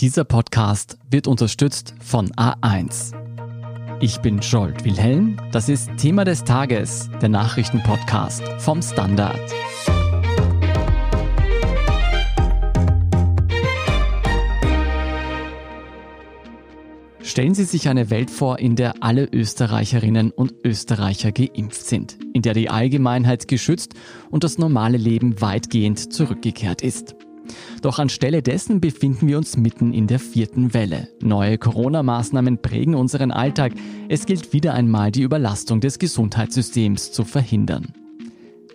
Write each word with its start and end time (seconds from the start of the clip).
Dieser 0.00 0.24
Podcast 0.24 0.96
wird 1.10 1.26
unterstützt 1.26 1.92
von 2.00 2.30
A1. 2.30 3.12
Ich 4.00 4.16
bin 4.20 4.38
Jolt 4.38 4.82
Wilhelm, 4.86 5.38
das 5.52 5.68
ist 5.68 5.90
Thema 5.98 6.24
des 6.24 6.44
Tages, 6.44 7.10
der 7.20 7.28
Nachrichtenpodcast 7.28 8.42
vom 8.60 8.80
Standard. 8.80 9.38
Stellen 17.20 17.54
Sie 17.54 17.64
sich 17.64 17.86
eine 17.90 18.08
Welt 18.08 18.30
vor, 18.30 18.58
in 18.58 18.76
der 18.76 19.02
alle 19.02 19.28
Österreicherinnen 19.30 20.30
und 20.30 20.54
Österreicher 20.64 21.30
geimpft 21.30 21.86
sind, 21.86 22.16
in 22.32 22.40
der 22.40 22.54
die 22.54 22.70
Allgemeinheit 22.70 23.48
geschützt 23.48 23.92
und 24.30 24.44
das 24.44 24.56
normale 24.56 24.96
Leben 24.96 25.42
weitgehend 25.42 26.10
zurückgekehrt 26.10 26.80
ist. 26.80 27.16
Doch 27.82 27.98
anstelle 27.98 28.42
dessen 28.42 28.80
befinden 28.80 29.28
wir 29.28 29.38
uns 29.38 29.56
mitten 29.56 29.92
in 29.92 30.06
der 30.06 30.18
vierten 30.18 30.74
Welle. 30.74 31.08
Neue 31.22 31.58
Corona-Maßnahmen 31.58 32.62
prägen 32.62 32.94
unseren 32.94 33.30
Alltag. 33.30 33.72
Es 34.08 34.26
gilt 34.26 34.52
wieder 34.52 34.74
einmal, 34.74 35.10
die 35.10 35.22
Überlastung 35.22 35.80
des 35.80 35.98
Gesundheitssystems 35.98 37.12
zu 37.12 37.24
verhindern. 37.24 37.94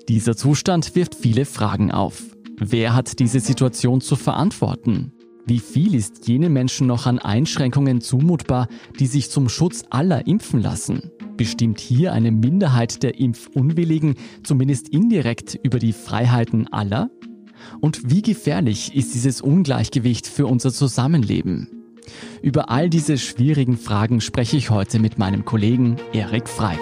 Dieser 0.08 0.36
Zustand 0.38 0.96
wirft 0.96 1.16
viele 1.16 1.46
Fragen 1.46 1.92
auf. 1.92 2.24
Wer 2.58 2.94
hat 2.94 3.20
diese 3.20 3.40
Situation 3.40 4.02
zu 4.02 4.16
verantworten? 4.16 5.12
Wie 5.48 5.60
viel 5.60 5.94
ist 5.94 6.28
jenen 6.28 6.54
Menschen 6.54 6.88
noch 6.88 7.06
an 7.06 7.20
Einschränkungen 7.20 8.02
zumutbar, 8.02 8.68
die 9.00 9.06
sich 9.06 9.30
zum 9.30 9.48
Schutz 9.48 9.84
aller 9.92 10.26
impfen 10.26 10.60
lassen? 10.62 11.12
Bestimmt 11.38 11.80
hier 11.80 12.14
eine 12.14 12.32
Minderheit 12.32 13.04
der 13.04 13.20
Impfunwilligen 13.20 14.16
zumindest 14.44 14.90
indirekt 14.90 15.60
über 15.62 15.78
die 15.78 15.94
Freiheiten 15.94 16.72
aller? 16.72 17.12
Und 17.80 18.10
wie 18.10 18.22
gefährlich 18.22 18.96
ist 18.96 19.14
dieses 19.14 19.42
Ungleichgewicht 19.42 20.28
für 20.28 20.48
unser 20.48 20.72
Zusammenleben? 20.72 21.70
Über 22.42 22.70
all 22.70 22.90
diese 22.90 23.18
schwierigen 23.18 23.78
Fragen 23.78 24.22
spreche 24.22 24.58
ich 24.58 24.70
heute 24.70 25.00
mit 25.00 25.18
meinem 25.18 25.46
Kollegen 25.46 25.98
Erik 26.14 26.48
Frei. 26.48 26.78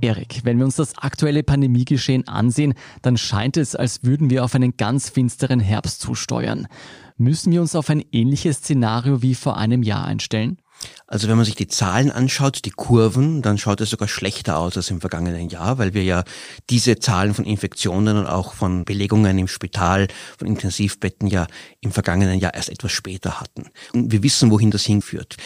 Erik, 0.00 0.40
wenn 0.44 0.58
wir 0.58 0.64
uns 0.64 0.76
das 0.76 0.98
aktuelle 0.98 1.42
Pandemiegeschehen 1.42 2.28
ansehen, 2.28 2.74
dann 3.02 3.16
scheint 3.16 3.56
es, 3.56 3.74
als 3.74 4.04
würden 4.04 4.30
wir 4.30 4.44
auf 4.44 4.54
einen 4.54 4.76
ganz 4.76 5.08
finsteren 5.08 5.60
Herbst 5.60 6.00
zusteuern. 6.00 6.66
Müssen 7.16 7.52
wir 7.52 7.60
uns 7.60 7.74
auf 7.74 7.88
ein 7.88 8.04
ähnliches 8.12 8.58
Szenario 8.58 9.22
wie 9.22 9.34
vor 9.34 9.56
einem 9.56 9.82
Jahr 9.82 10.04
einstellen? 10.04 10.58
Also 11.06 11.28
wenn 11.28 11.36
man 11.36 11.44
sich 11.44 11.54
die 11.54 11.68
Zahlen 11.68 12.10
anschaut, 12.10 12.64
die 12.64 12.70
Kurven, 12.70 13.40
dann 13.40 13.58
schaut 13.58 13.80
es 13.80 13.90
sogar 13.90 14.08
schlechter 14.08 14.58
aus 14.58 14.76
als 14.76 14.90
im 14.90 15.00
vergangenen 15.00 15.48
Jahr, 15.48 15.78
weil 15.78 15.94
wir 15.94 16.02
ja 16.02 16.24
diese 16.68 16.98
Zahlen 16.98 17.32
von 17.32 17.44
Infektionen 17.44 18.16
und 18.16 18.26
auch 18.26 18.54
von 18.54 18.84
Belegungen 18.84 19.38
im 19.38 19.46
Spital, 19.46 20.08
von 20.36 20.48
Intensivbetten 20.48 21.28
ja 21.28 21.46
im 21.80 21.92
vergangenen 21.92 22.40
Jahr 22.40 22.54
erst 22.54 22.70
etwas 22.70 22.92
später 22.92 23.40
hatten. 23.40 23.70
Und 23.92 24.10
wir 24.10 24.22
wissen, 24.22 24.50
wohin 24.50 24.72
das 24.72 24.84
hinführt. 24.84 25.36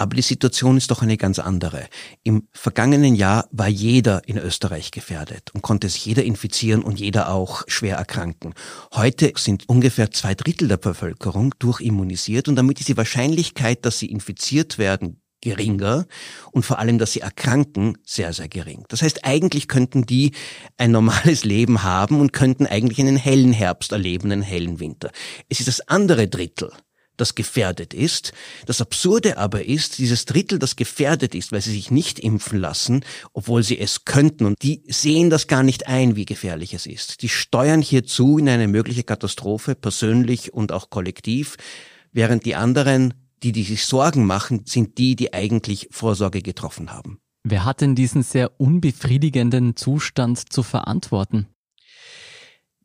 Aber 0.00 0.16
die 0.16 0.22
Situation 0.22 0.78
ist 0.78 0.90
doch 0.90 1.02
eine 1.02 1.18
ganz 1.18 1.38
andere. 1.38 1.86
Im 2.22 2.48
vergangenen 2.52 3.14
Jahr 3.14 3.46
war 3.52 3.68
jeder 3.68 4.26
in 4.26 4.38
Österreich 4.38 4.92
gefährdet 4.92 5.50
und 5.52 5.60
konnte 5.60 5.90
sich 5.90 6.06
jeder 6.06 6.24
infizieren 6.24 6.82
und 6.82 6.98
jeder 6.98 7.30
auch 7.30 7.64
schwer 7.66 7.96
erkranken. 7.96 8.54
Heute 8.94 9.30
sind 9.36 9.68
ungefähr 9.68 10.10
zwei 10.10 10.34
Drittel 10.34 10.68
der 10.68 10.78
Bevölkerung 10.78 11.54
durchimmunisiert 11.58 12.48
und 12.48 12.56
damit 12.56 12.80
ist 12.80 12.88
die 12.88 12.96
Wahrscheinlichkeit, 12.96 13.84
dass 13.84 13.98
sie 13.98 14.06
infiziert 14.06 14.78
werden, 14.78 15.20
geringer 15.42 16.06
und 16.50 16.64
vor 16.64 16.78
allem, 16.78 16.96
dass 16.96 17.12
sie 17.12 17.20
erkranken, 17.20 17.98
sehr, 18.02 18.32
sehr 18.32 18.48
gering. 18.48 18.86
Das 18.88 19.02
heißt, 19.02 19.26
eigentlich 19.26 19.68
könnten 19.68 20.06
die 20.06 20.32
ein 20.78 20.92
normales 20.92 21.44
Leben 21.44 21.82
haben 21.82 22.20
und 22.20 22.32
könnten 22.32 22.66
eigentlich 22.66 23.00
einen 23.00 23.16
hellen 23.16 23.52
Herbst 23.52 23.92
erleben, 23.92 24.32
einen 24.32 24.40
hellen 24.40 24.80
Winter. 24.80 25.10
Es 25.50 25.60
ist 25.60 25.68
das 25.68 25.86
andere 25.88 26.26
Drittel, 26.26 26.72
das 27.20 27.34
gefährdet 27.34 27.94
ist. 27.94 28.32
Das 28.66 28.80
Absurde 28.80 29.38
aber 29.38 29.64
ist, 29.64 29.98
dieses 29.98 30.24
Drittel, 30.24 30.58
das 30.58 30.76
gefährdet 30.76 31.34
ist, 31.34 31.52
weil 31.52 31.60
sie 31.60 31.72
sich 31.72 31.90
nicht 31.90 32.18
impfen 32.18 32.58
lassen, 32.58 33.04
obwohl 33.32 33.62
sie 33.62 33.78
es 33.78 34.04
könnten, 34.04 34.46
und 34.46 34.62
die 34.62 34.82
sehen 34.88 35.30
das 35.30 35.46
gar 35.46 35.62
nicht 35.62 35.86
ein, 35.86 36.16
wie 36.16 36.24
gefährlich 36.24 36.74
es 36.74 36.86
ist. 36.86 37.22
Die 37.22 37.28
steuern 37.28 37.82
hierzu 37.82 38.38
in 38.38 38.48
eine 38.48 38.68
mögliche 38.68 39.04
Katastrophe, 39.04 39.74
persönlich 39.74 40.52
und 40.52 40.72
auch 40.72 40.90
kollektiv, 40.90 41.56
während 42.12 42.44
die 42.44 42.56
anderen, 42.56 43.14
die, 43.42 43.52
die 43.52 43.64
sich 43.64 43.86
Sorgen 43.86 44.26
machen, 44.26 44.62
sind 44.66 44.98
die, 44.98 45.16
die 45.16 45.32
eigentlich 45.32 45.88
Vorsorge 45.90 46.42
getroffen 46.42 46.92
haben. 46.92 47.18
Wer 47.42 47.64
hat 47.64 47.80
denn 47.80 47.94
diesen 47.94 48.22
sehr 48.22 48.60
unbefriedigenden 48.60 49.76
Zustand 49.76 50.52
zu 50.52 50.62
verantworten? 50.62 51.48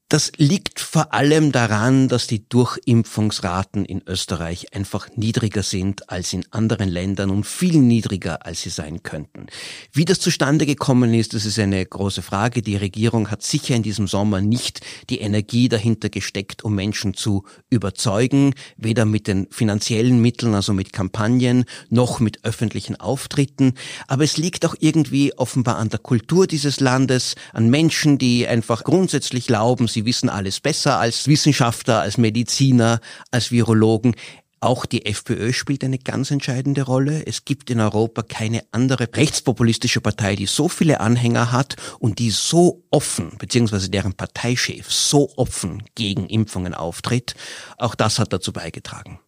Das 0.08 0.32
liegt 0.38 0.80
vor 0.80 1.16
allem 1.16 1.52
daran, 1.52 2.10
dass 2.10 2.28
die 2.28 2.48
Durchimpfungsraten 2.48 3.86
in 3.86 4.04
Österreich 4.06 4.72
einfach 4.76 5.10
niedriger 5.16 5.64
sind 5.64 6.12
als 6.12 6.32
in 6.32 6.46
anderen 6.52 6.90
Ländern 6.90 7.32
und 7.32 7.44
viel 7.44 7.80
niedriger, 7.80 8.46
als 8.46 8.62
sie 8.62 8.70
sein 8.70 9.02
könnten. 9.02 9.48
Wie 9.92 10.06
das 10.06 10.20
zustande 10.20 10.68
gekommen 10.68 11.12
ist, 11.16 11.34
das 11.34 11.46
ist 11.46 11.58
eine 11.58 11.84
große 11.84 12.22
Frage. 12.22 12.62
Die 12.62 12.76
Regierung 12.76 13.32
hat 13.32 13.42
sicher 13.42 13.74
in 13.76 13.82
diesem 13.82 14.06
Sommer 14.06 14.42
nicht 14.42 14.82
die 15.10 15.22
Energie 15.22 15.70
dahinter 15.70 16.10
gesteckt, 16.10 16.64
um 16.64 16.76
Menschen 16.76 17.16
zu 17.16 17.44
überzeugen, 17.72 18.54
weder 18.78 19.06
mit 19.06 19.26
den 19.26 19.48
finanziellen 19.50 20.22
Mitteln, 20.22 20.54
also 20.54 20.72
mit 20.74 20.94
Kampagnen, 20.94 21.66
noch 21.90 22.20
mit 22.20 22.46
öffentlichen 22.46 22.96
Auftritten. 22.96 23.74
Aber 24.08 24.24
es 24.24 24.38
liegt 24.38 24.68
auch 24.68 24.76
irgendwie 24.80 25.34
offenbar 25.36 25.78
an 25.78 25.90
der 25.90 25.98
Kultur 26.00 26.46
dieses 26.46 26.80
Landes, 26.80 27.34
an 27.54 27.72
Menschen, 27.72 28.20
die 28.20 28.48
einfach 28.48 28.84
grundsätzlich 28.84 29.48
glauben, 29.48 29.88
sie 29.96 30.06
wissen 30.06 30.30
alles 30.30 30.60
besser 30.60 31.00
als 31.00 31.28
Wissenschaftler, 31.28 32.02
als 32.02 32.20
Mediziner, 32.20 33.00
als 33.32 33.50
Virologen. 33.50 34.16
Auch 34.60 34.86
die 34.86 35.06
FPÖ 35.06 35.54
spielt 35.54 35.84
eine 35.84 36.00
ganz 36.00 36.32
entscheidende 36.32 36.84
Rolle. 36.84 37.26
Es 37.26 37.46
gibt 37.46 37.70
in 37.70 37.80
Europa 37.80 38.24
keine 38.24 38.64
andere 38.72 39.08
rechtspopulistische 39.14 40.02
Partei, 40.02 40.36
die 40.36 40.48
so 40.48 40.70
viele 40.70 41.00
Anhänger 41.00 41.52
hat 41.52 41.76
und 42.00 42.20
die 42.20 42.32
so 42.32 42.84
offen, 42.92 43.38
beziehungsweise 43.38 43.90
deren 43.90 44.14
Parteichef 44.14 44.92
so 44.92 45.32
offen 45.38 45.84
gegen 45.96 46.28
Impfungen 46.28 46.74
auftritt. 46.74 47.36
Auch 47.78 47.96
das 47.96 48.20
hat 48.20 48.34
dazu 48.34 48.52
beigetragen. 48.54 49.20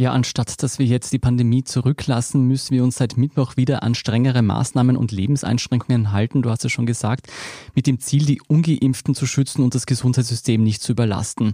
Ja, 0.00 0.12
anstatt 0.12 0.62
dass 0.62 0.78
wir 0.78 0.86
jetzt 0.86 1.12
die 1.12 1.18
Pandemie 1.18 1.64
zurücklassen, 1.64 2.46
müssen 2.46 2.70
wir 2.72 2.84
uns 2.84 2.94
seit 2.98 3.16
Mittwoch 3.16 3.56
wieder 3.56 3.82
an 3.82 3.96
strengere 3.96 4.42
Maßnahmen 4.42 4.96
und 4.96 5.10
Lebenseinschränkungen 5.10 6.12
halten. 6.12 6.40
Du 6.40 6.50
hast 6.50 6.64
es 6.64 6.70
schon 6.70 6.86
gesagt, 6.86 7.26
mit 7.74 7.88
dem 7.88 7.98
Ziel, 7.98 8.24
die 8.24 8.40
Ungeimpften 8.46 9.16
zu 9.16 9.26
schützen 9.26 9.64
und 9.64 9.74
das 9.74 9.86
Gesundheitssystem 9.86 10.62
nicht 10.62 10.82
zu 10.82 10.92
überlasten. 10.92 11.52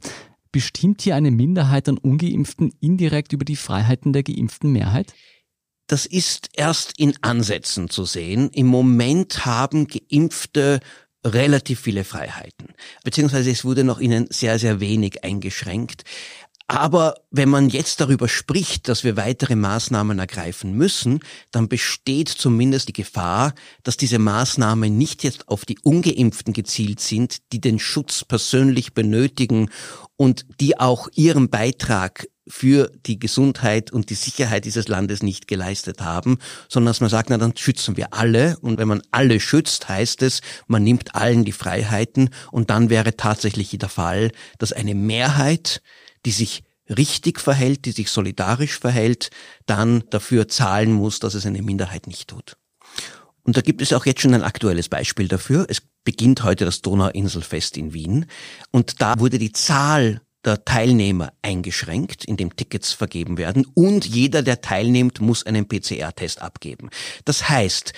Bestimmt 0.52 1.00
hier 1.00 1.16
eine 1.16 1.30
Minderheit 1.30 1.88
an 1.88 1.96
Ungeimpften 1.96 2.74
indirekt 2.80 3.32
über 3.32 3.46
die 3.46 3.56
Freiheiten 3.56 4.12
der 4.12 4.24
geimpften 4.24 4.72
Mehrheit? 4.72 5.14
Das 5.86 6.04
ist 6.04 6.50
erst 6.52 6.98
in 6.98 7.14
Ansätzen 7.22 7.88
zu 7.88 8.04
sehen. 8.04 8.50
Im 8.50 8.66
Moment 8.66 9.46
haben 9.46 9.86
Geimpfte 9.86 10.80
relativ 11.24 11.80
viele 11.80 12.04
Freiheiten, 12.04 12.74
beziehungsweise 13.02 13.50
es 13.50 13.64
wurde 13.64 13.82
noch 13.84 14.00
ihnen 14.00 14.26
sehr, 14.30 14.58
sehr 14.58 14.80
wenig 14.80 15.24
eingeschränkt. 15.24 16.04
Aber 16.66 17.16
wenn 17.30 17.50
man 17.50 17.68
jetzt 17.68 18.00
darüber 18.00 18.26
spricht, 18.26 18.88
dass 18.88 19.04
wir 19.04 19.18
weitere 19.18 19.54
Maßnahmen 19.54 20.18
ergreifen 20.18 20.72
müssen, 20.72 21.20
dann 21.50 21.68
besteht 21.68 22.30
zumindest 22.30 22.88
die 22.88 22.94
Gefahr, 22.94 23.54
dass 23.82 23.98
diese 23.98 24.18
Maßnahmen 24.18 24.96
nicht 24.96 25.24
jetzt 25.24 25.48
auf 25.48 25.66
die 25.66 25.78
ungeimpften 25.80 26.54
gezielt 26.54 27.00
sind, 27.00 27.52
die 27.52 27.60
den 27.60 27.78
Schutz 27.78 28.24
persönlich 28.24 28.94
benötigen 28.94 29.68
und 30.16 30.46
die 30.58 30.80
auch 30.80 31.08
ihren 31.14 31.50
Beitrag 31.50 32.28
für 32.46 32.90
die 33.06 33.18
Gesundheit 33.18 33.90
und 33.90 34.10
die 34.10 34.14
Sicherheit 34.14 34.64
dieses 34.64 34.88
Landes 34.88 35.22
nicht 35.22 35.48
geleistet 35.48 36.00
haben, 36.00 36.38
sondern 36.68 36.90
dass 36.90 37.00
man 37.00 37.10
sagt, 37.10 37.30
na 37.30 37.38
dann 37.38 37.56
schützen 37.56 37.96
wir 37.96 38.12
alle. 38.12 38.58
Und 38.60 38.78
wenn 38.78 38.88
man 38.88 39.02
alle 39.10 39.40
schützt, 39.40 39.88
heißt 39.88 40.22
es, 40.22 40.40
man 40.66 40.82
nimmt 40.82 41.14
allen 41.14 41.44
die 41.44 41.52
Freiheiten. 41.52 42.30
Und 42.50 42.70
dann 42.70 42.90
wäre 42.90 43.16
tatsächlich 43.16 43.70
der 43.70 43.88
Fall, 43.88 44.30
dass 44.58 44.72
eine 44.72 44.94
Mehrheit 44.94 45.82
die 46.24 46.30
sich 46.30 46.62
richtig 46.88 47.40
verhält, 47.40 47.84
die 47.86 47.92
sich 47.92 48.10
solidarisch 48.10 48.78
verhält, 48.78 49.30
dann 49.66 50.04
dafür 50.10 50.48
zahlen 50.48 50.92
muss, 50.92 51.18
dass 51.18 51.34
es 51.34 51.46
eine 51.46 51.62
Minderheit 51.62 52.06
nicht 52.06 52.28
tut. 52.28 52.56
Und 53.42 53.56
da 53.56 53.60
gibt 53.60 53.82
es 53.82 53.92
auch 53.92 54.06
jetzt 54.06 54.22
schon 54.22 54.34
ein 54.34 54.42
aktuelles 54.42 54.88
Beispiel 54.88 55.28
dafür. 55.28 55.66
Es 55.68 55.82
beginnt 56.04 56.42
heute 56.42 56.64
das 56.64 56.82
Donauinselfest 56.82 57.76
in 57.76 57.92
Wien 57.92 58.26
und 58.70 59.00
da 59.00 59.18
wurde 59.18 59.38
die 59.38 59.52
Zahl 59.52 60.20
der 60.44 60.64
Teilnehmer 60.64 61.32
eingeschränkt, 61.40 62.24
indem 62.24 62.54
Tickets 62.54 62.92
vergeben 62.92 63.38
werden 63.38 63.66
und 63.74 64.04
jeder, 64.04 64.42
der 64.42 64.60
teilnimmt, 64.60 65.20
muss 65.20 65.44
einen 65.46 65.66
PCR-Test 65.66 66.42
abgeben. 66.42 66.90
Das 67.24 67.48
heißt, 67.48 67.94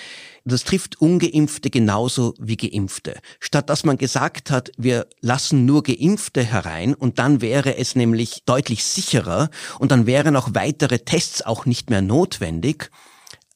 das 0.47 0.63
trifft 0.63 1.01
ungeimpfte 1.01 1.69
genauso 1.69 2.33
wie 2.39 2.57
geimpfte. 2.57 3.19
Statt 3.39 3.69
dass 3.69 3.83
man 3.83 3.97
gesagt 3.97 4.51
hat, 4.51 4.71
wir 4.77 5.07
lassen 5.21 5.65
nur 5.65 5.83
geimpfte 5.83 6.43
herein 6.43 6.93
und 6.93 7.19
dann 7.19 7.41
wäre 7.41 7.77
es 7.77 7.95
nämlich 7.95 8.43
deutlich 8.45 8.83
sicherer 8.83 9.49
und 9.79 9.91
dann 9.91 10.05
wären 10.05 10.35
auch 10.35 10.49
weitere 10.53 10.99
Tests 10.99 11.41
auch 11.41 11.65
nicht 11.65 11.89
mehr 11.89 12.01
notwendig, 12.01 12.89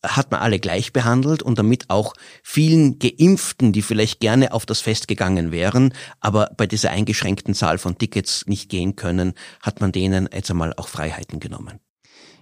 hat 0.03 0.31
man 0.31 0.41
alle 0.41 0.59
gleich 0.59 0.93
behandelt 0.93 1.43
und 1.43 1.59
damit 1.59 1.89
auch 1.89 2.13
vielen 2.43 2.97
Geimpften, 2.99 3.71
die 3.71 3.81
vielleicht 3.81 4.19
gerne 4.19 4.51
auf 4.53 4.65
das 4.65 4.81
Fest 4.81 5.07
gegangen 5.07 5.51
wären, 5.51 5.93
aber 6.19 6.51
bei 6.57 6.65
dieser 6.65 6.89
eingeschränkten 6.91 7.53
Zahl 7.53 7.77
von 7.77 7.97
Tickets 7.97 8.45
nicht 8.47 8.69
gehen 8.69 8.95
können, 8.95 9.33
hat 9.61 9.79
man 9.79 9.91
denen 9.91 10.27
jetzt 10.33 10.49
einmal 10.49 10.73
auch 10.75 10.87
Freiheiten 10.87 11.39
genommen. 11.39 11.79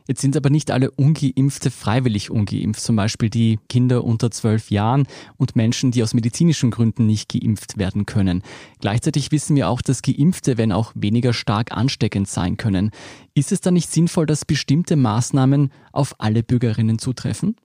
Jetzt 0.09 0.21
sind 0.21 0.35
aber 0.35 0.49
nicht 0.49 0.71
alle 0.71 0.89
Ungeimpfte 0.89 1.69
freiwillig 1.69 2.31
ungeimpft, 2.31 2.81
zum 2.81 2.95
Beispiel 2.95 3.29
die 3.29 3.59
Kinder 3.69 4.03
unter 4.03 4.31
zwölf 4.31 4.71
Jahren 4.71 5.05
und 5.37 5.55
Menschen, 5.55 5.91
die 5.91 6.01
aus 6.01 6.15
medizinischen 6.15 6.71
Gründen 6.71 7.05
nicht 7.05 7.29
geimpft 7.29 7.77
werden 7.77 8.07
können. 8.07 8.41
Gleichzeitig 8.81 9.31
wissen 9.31 9.55
wir 9.55 9.69
auch, 9.69 9.83
dass 9.83 10.01
Geimpfte, 10.01 10.57
wenn 10.57 10.71
auch 10.71 10.93
weniger 10.95 11.31
stark 11.31 11.73
ansteckend 11.73 12.27
sein 12.27 12.57
können. 12.57 12.89
Ist 13.35 13.51
es 13.51 13.61
dann 13.61 13.75
nicht 13.75 13.91
sinnvoll, 13.91 14.25
dass 14.25 14.45
bestimmte 14.45 14.95
Maßnahmen 14.95 15.71
auf 15.91 16.15
alle 16.17 16.41
Bürgerinnen 16.41 16.97
zutreffen? 16.97 17.55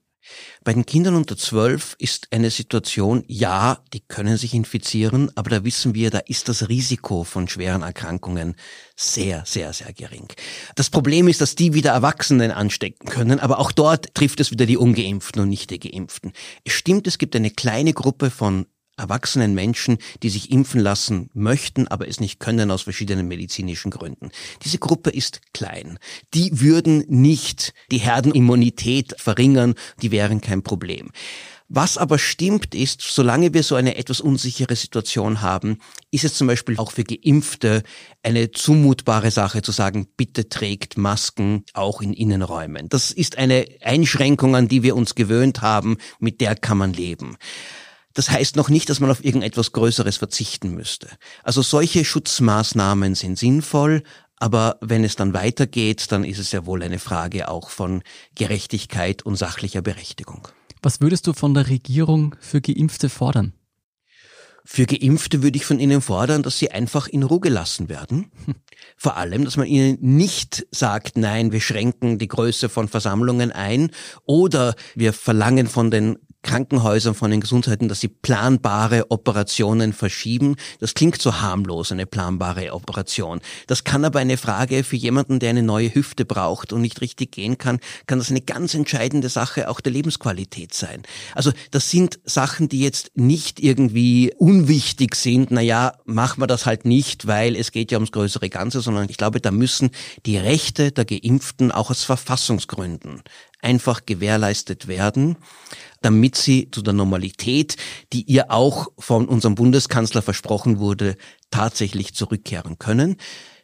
Bei 0.63 0.73
den 0.73 0.85
Kindern 0.85 1.15
unter 1.15 1.37
zwölf 1.37 1.95
ist 1.99 2.27
eine 2.31 2.49
Situation, 2.49 3.23
ja, 3.27 3.79
die 3.93 3.99
können 3.99 4.37
sich 4.37 4.53
infizieren, 4.53 5.31
aber 5.35 5.49
da 5.49 5.63
wissen 5.63 5.95
wir, 5.95 6.09
da 6.09 6.19
ist 6.19 6.49
das 6.49 6.69
Risiko 6.69 7.23
von 7.23 7.47
schweren 7.47 7.81
Erkrankungen 7.81 8.55
sehr, 8.95 9.43
sehr, 9.45 9.73
sehr 9.73 9.93
gering. 9.93 10.27
Das 10.75 10.89
Problem 10.89 11.27
ist, 11.27 11.41
dass 11.41 11.55
die 11.55 11.73
wieder 11.73 11.91
Erwachsenen 11.91 12.51
anstecken 12.51 13.07
können, 13.07 13.39
aber 13.39 13.59
auch 13.59 13.71
dort 13.71 14.13
trifft 14.15 14.39
es 14.39 14.51
wieder 14.51 14.65
die 14.65 14.77
Ungeimpften 14.77 15.41
und 15.41 15.49
nicht 15.49 15.69
die 15.69 15.79
Geimpften. 15.79 16.33
Es 16.63 16.73
stimmt, 16.73 17.07
es 17.07 17.17
gibt 17.17 17.35
eine 17.35 17.51
kleine 17.51 17.93
Gruppe 17.93 18.31
von 18.31 18.65
erwachsenen 18.97 19.53
Menschen, 19.53 19.97
die 20.23 20.29
sich 20.29 20.51
impfen 20.51 20.79
lassen 20.79 21.29
möchten, 21.33 21.87
aber 21.87 22.07
es 22.07 22.19
nicht 22.19 22.39
können 22.39 22.71
aus 22.71 22.83
verschiedenen 22.83 23.27
medizinischen 23.27 23.91
Gründen. 23.91 24.29
Diese 24.63 24.77
Gruppe 24.77 25.09
ist 25.09 25.41
klein. 25.53 25.99
Die 26.33 26.61
würden 26.61 27.03
nicht 27.07 27.73
die 27.91 27.99
Herdenimmunität 27.99 29.15
verringern, 29.17 29.75
die 30.01 30.11
wären 30.11 30.41
kein 30.41 30.63
Problem. 30.63 31.11
Was 31.67 31.97
aber 31.97 32.19
stimmt 32.19 32.75
ist, 32.75 33.01
solange 33.01 33.55
wir 33.55 33.63
so 33.63 33.73
eine 33.73 33.97
etwas 33.97 34.21
unsichere 34.21 34.75
Situation 34.75 35.41
haben, 35.41 35.79
ist 36.11 36.23
es 36.23 36.35
zum 36.35 36.45
Beispiel 36.45 36.77
auch 36.77 36.91
für 36.91 37.03
Geimpfte 37.03 37.81
eine 38.21 38.51
zumutbare 38.51 39.31
Sache 39.31 39.63
zu 39.63 39.71
sagen, 39.71 40.07
bitte 40.15 40.47
trägt 40.47 40.95
Masken 40.95 41.63
auch 41.73 42.01
in 42.01 42.13
Innenräumen. 42.13 42.87
Das 42.89 43.09
ist 43.09 43.39
eine 43.39 43.65
Einschränkung, 43.81 44.55
an 44.55 44.67
die 44.67 44.83
wir 44.83 44.95
uns 44.95 45.15
gewöhnt 45.15 45.63
haben, 45.63 45.97
mit 46.19 46.39
der 46.39 46.55
kann 46.55 46.77
man 46.77 46.93
leben. 46.93 47.35
Das 48.15 48.31
heißt 48.31 48.55
noch 48.55 48.69
nicht, 48.69 48.89
dass 48.89 48.99
man 48.99 49.11
auf 49.11 49.23
irgendetwas 49.23 49.73
Größeres 49.73 50.17
verzichten 50.17 50.73
müsste. 50.73 51.09
Also 51.43 51.61
solche 51.61 52.03
Schutzmaßnahmen 52.03 53.13
sind 53.13 53.37
sinnvoll, 53.37 54.03
aber 54.37 54.77
wenn 54.81 55.03
es 55.03 55.15
dann 55.15 55.33
weitergeht, 55.33 56.11
dann 56.11 56.23
ist 56.23 56.39
es 56.39 56.51
ja 56.51 56.65
wohl 56.65 56.81
eine 56.81 56.99
Frage 56.99 57.49
auch 57.49 57.69
von 57.69 58.01
Gerechtigkeit 58.33 59.23
und 59.23 59.35
sachlicher 59.35 59.81
Berechtigung. 59.81 60.47
Was 60.81 61.01
würdest 61.01 61.27
du 61.27 61.33
von 61.33 61.53
der 61.53 61.67
Regierung 61.67 62.35
für 62.39 62.61
Geimpfte 62.61 63.09
fordern? 63.09 63.53
Für 64.67 64.85
Geimpfte 64.85 65.43
würde 65.43 65.57
ich 65.57 65.65
von 65.65 65.79
ihnen 65.79 66.01
fordern, 66.01 66.41
dass 66.41 66.57
sie 66.57 66.71
einfach 66.71 67.07
in 67.07 67.21
Ruhe 67.23 67.39
gelassen 67.39 67.87
werden. 67.87 68.31
Vor 68.97 69.17
allem, 69.17 69.45
dass 69.45 69.57
man 69.57 69.67
ihnen 69.67 69.97
nicht 69.99 70.65
sagt, 70.71 71.17
nein, 71.17 71.51
wir 71.51 71.61
schränken 71.61 72.17
die 72.17 72.27
Größe 72.27 72.69
von 72.69 72.87
Versammlungen 72.87 73.51
ein 73.51 73.91
oder 74.25 74.73
wir 74.95 75.13
verlangen 75.13 75.67
von 75.67 75.91
den 75.91 76.17
Krankenhäusern, 76.45 77.15
von 77.15 77.31
den 77.31 77.41
Gesundheiten, 77.41 77.89
dass 77.89 77.99
sie 77.99 78.07
planbare 78.07 79.09
Operationen 79.09 79.93
verschieben. 79.93 80.55
Das 80.79 80.93
klingt 80.93 81.19
so 81.21 81.41
harmlos, 81.41 81.91
eine 81.91 82.05
planbare 82.05 82.71
Operation. 82.71 83.41
Das 83.67 83.83
kann 83.83 84.05
aber 84.05 84.19
eine 84.19 84.37
Frage 84.37 84.83
für 84.83 84.95
jemanden, 84.95 85.39
der 85.39 85.49
eine 85.49 85.63
neue 85.63 85.93
Hüfte 85.93 86.23
braucht 86.23 86.71
und 86.71 86.81
nicht 86.81 87.01
richtig 87.01 87.31
gehen 87.31 87.57
kann, 87.57 87.79
kann 88.05 88.19
das 88.19 88.29
eine 88.29 88.41
ganz 88.41 88.75
entscheidende 88.75 89.27
Sache 89.29 89.69
auch 89.69 89.81
der 89.81 89.91
Lebensqualität 89.91 90.73
sein. 90.73 91.01
Also 91.33 91.51
das 91.71 91.89
sind 91.89 92.19
Sachen, 92.25 92.69
die 92.69 92.79
jetzt 92.79 93.11
nicht 93.15 93.59
irgendwie 93.59 94.31
unwichtig 94.37 95.15
sind. 95.15 95.49
Naja, 95.49 95.93
machen 96.05 96.41
wir 96.41 96.47
das 96.47 96.67
halt 96.67 96.85
nicht, 96.85 97.25
weil 97.25 97.55
es 97.55 97.71
geht 97.71 97.91
ja 97.91 97.97
ums 97.97 98.11
größere 98.11 98.49
Ganze, 98.49 98.81
sondern 98.81 99.09
ich 99.09 99.17
glaube, 99.17 99.41
da 99.41 99.49
müssen 99.49 99.89
die 100.27 100.37
Rechte 100.37 100.91
der 100.91 101.05
Geimpften 101.05 101.71
auch 101.71 101.89
aus 101.89 102.03
Verfassungsgründen 102.03 103.23
einfach 103.65 104.05
gewährleistet 104.05 104.87
werden, 104.87 105.35
damit 106.01 106.37
sie 106.37 106.69
zu 106.71 106.81
der 106.81 106.93
Normalität, 106.93 107.75
die 108.13 108.23
ihr 108.23 108.51
auch 108.51 108.87
von 108.97 109.27
unserem 109.27 109.55
Bundeskanzler 109.55 110.21
versprochen 110.21 110.79
wurde, 110.79 111.17
tatsächlich 111.51 112.13
zurückkehren 112.13 112.77
können. 112.77 113.17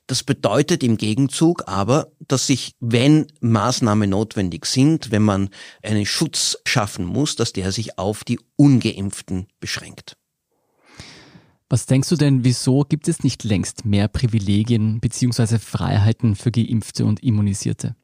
Das 0.08 0.24
bedeutet 0.24 0.84
im 0.84 0.98
Gegenzug 0.98 1.68
aber, 1.68 2.12
dass 2.28 2.48
sich, 2.48 2.76
wenn 2.80 3.28
Maßnahmen 3.40 4.10
notwendig 4.10 4.66
sind, 4.66 5.12
wenn 5.12 5.22
man 5.22 5.50
einen 5.84 6.06
Schutz 6.06 6.58
schaffen 6.66 7.06
muss, 7.06 7.36
dass 7.38 7.54
der 7.54 7.72
sich 7.72 7.98
auf 7.98 8.26
die 8.26 8.40
ungeimpften 8.58 9.48
beschränkt. 9.60 10.18
Was 11.70 11.86
denkst 11.86 12.10
du 12.10 12.18
denn, 12.18 12.44
wieso 12.44 12.82
gibt 12.82 13.08
es 13.08 13.24
nicht 13.24 13.46
längst 13.46 13.86
mehr 13.86 14.10
Privilegien 14.10 15.00
bzw. 15.00 15.60
Freiheiten 15.60 16.36
für 16.36 16.52
Geimpfte 16.52 17.06
und 17.06 17.24
Immunisierte? 17.24 17.96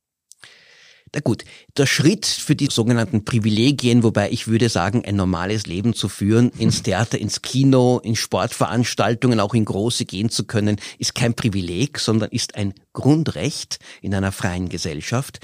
Na 1.14 1.22
gut, 1.22 1.46
der 1.78 1.86
Schritt 1.86 2.26
für 2.26 2.56
die 2.56 2.68
sogenannten 2.70 3.24
Privilegien, 3.24 4.04
wobei 4.04 4.30
ich 4.30 4.48
würde 4.48 4.68
sagen, 4.68 5.06
ein 5.06 5.16
normales 5.16 5.66
Leben 5.66 5.94
zu 5.94 6.10
führen, 6.10 6.50
ins 6.58 6.84
Theater, 6.84 7.18
ins 7.18 7.42
Kino, 7.42 8.00
in 8.04 8.16
Sportveranstaltungen, 8.16 9.40
auch 9.40 9.54
in 9.54 9.66
große 9.66 10.06
gehen 10.06 10.30
zu 10.30 10.46
können, 10.46 10.78
ist 10.98 11.16
kein 11.16 11.34
Privileg, 11.34 12.00
sondern 12.00 12.30
ist 12.32 12.56
ein 12.56 12.74
Grundrecht 12.92 13.80
in 14.02 14.14
einer 14.14 14.32
freien 14.32 14.70
Gesellschaft. 14.70 15.40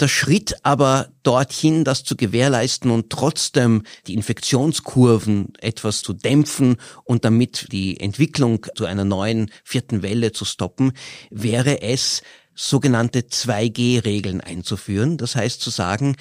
Der 0.00 0.08
Schritt 0.08 0.56
aber 0.62 1.08
dorthin, 1.22 1.84
das 1.84 2.04
zu 2.04 2.16
gewährleisten 2.16 2.90
und 2.90 3.10
trotzdem 3.10 3.82
die 4.06 4.14
Infektionskurven 4.14 5.54
etwas 5.58 6.02
zu 6.02 6.12
dämpfen 6.12 6.76
und 7.04 7.24
damit 7.24 7.68
die 7.72 7.98
Entwicklung 7.98 8.66
zu 8.74 8.84
einer 8.84 9.04
neuen 9.04 9.50
vierten 9.64 10.02
Welle 10.02 10.32
zu 10.32 10.44
stoppen, 10.44 10.92
wäre 11.30 11.82
es, 11.82 12.22
sogenannte 12.58 13.20
2G-Regeln 13.20 14.40
einzuführen. 14.40 15.16
Das 15.16 15.36
heißt 15.36 15.60
zu 15.60 15.70
sagen, 15.70 16.16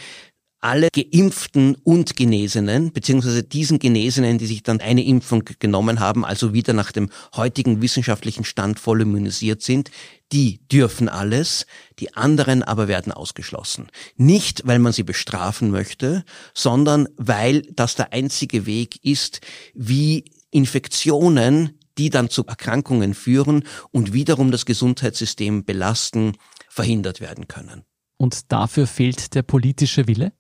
alle 0.60 0.90
Geimpften 0.92 1.76
und 1.84 2.16
Genesenen, 2.16 2.92
beziehungsweise 2.92 3.44
diesen 3.44 3.78
Genesenen, 3.80 4.38
die 4.38 4.48
sich 4.48 4.64
dann 4.64 4.82
eine 4.82 5.04
Impfung 5.04 5.44
genommen 5.60 6.00
haben, 6.00 6.26
also 6.26 6.54
wieder 6.54 6.74
nach 6.74 6.92
dem 6.92 7.10
heutigen 7.36 7.82
wissenschaftlichen 7.82 8.44
Stand 8.44 8.80
voll 8.80 9.02
immunisiert 9.02 9.62
sind, 9.62 9.92
die 10.32 10.60
dürfen 10.68 11.10
alles, 11.10 11.68
die 12.00 12.16
anderen 12.16 12.64
aber 12.64 12.88
werden 12.88 13.14
ausgeschlossen. 13.14 13.88
Nicht, 14.16 14.66
weil 14.66 14.80
man 14.80 14.94
sie 14.94 15.04
bestrafen 15.04 15.70
möchte, 15.70 16.24
sondern 16.54 17.08
weil 17.18 17.62
das 17.74 17.96
der 17.96 18.12
einzige 18.14 18.66
Weg 18.66 19.04
ist, 19.04 19.42
wie 19.74 20.26
Infektionen 20.50 21.77
die 21.98 22.10
dann 22.10 22.30
zu 22.30 22.46
Erkrankungen 22.46 23.14
führen 23.14 23.64
und 23.92 24.14
wiederum 24.14 24.52
das 24.52 24.66
Gesundheitssystem 24.66 25.66
belasten, 25.66 26.34
verhindert 26.70 27.22
werden 27.22 27.48
können. 27.48 27.84
Und 28.18 28.52
dafür 28.52 28.88
fehlt 28.88 29.36
der 29.36 29.44
politische 29.44 30.08
Wille? 30.08 30.34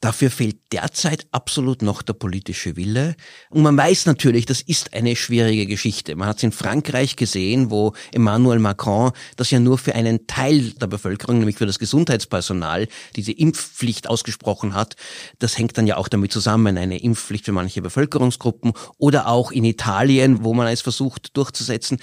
Dafür 0.00 0.30
fehlt 0.30 0.58
derzeit 0.70 1.26
absolut 1.32 1.82
noch 1.82 2.02
der 2.02 2.12
politische 2.12 2.76
Wille. 2.76 3.16
Und 3.50 3.62
man 3.62 3.76
weiß 3.76 4.06
natürlich, 4.06 4.46
das 4.46 4.60
ist 4.60 4.94
eine 4.94 5.16
schwierige 5.16 5.66
Geschichte. 5.66 6.14
Man 6.14 6.28
hat 6.28 6.36
es 6.36 6.44
in 6.44 6.52
Frankreich 6.52 7.16
gesehen, 7.16 7.72
wo 7.72 7.94
Emmanuel 8.12 8.60
Macron 8.60 9.10
das 9.34 9.50
ja 9.50 9.58
nur 9.58 9.76
für 9.76 9.96
einen 9.96 10.28
Teil 10.28 10.70
der 10.70 10.86
Bevölkerung, 10.86 11.38
nämlich 11.38 11.56
für 11.56 11.66
das 11.66 11.80
Gesundheitspersonal, 11.80 12.86
diese 13.16 13.32
Impfpflicht 13.32 14.08
ausgesprochen 14.08 14.74
hat. 14.74 14.94
Das 15.40 15.58
hängt 15.58 15.76
dann 15.76 15.88
ja 15.88 15.96
auch 15.96 16.06
damit 16.06 16.32
zusammen, 16.32 16.78
eine 16.78 17.02
Impfpflicht 17.02 17.44
für 17.44 17.52
manche 17.52 17.82
Bevölkerungsgruppen 17.82 18.74
oder 18.98 19.26
auch 19.26 19.50
in 19.50 19.64
Italien, 19.64 20.44
wo 20.44 20.54
man 20.54 20.68
es 20.68 20.80
versucht 20.80 21.36
durchzusetzen. 21.36 21.98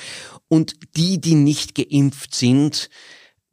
Und 0.50 0.76
die, 0.98 1.22
die 1.22 1.36
nicht 1.36 1.76
geimpft 1.76 2.36
sind, 2.36 2.90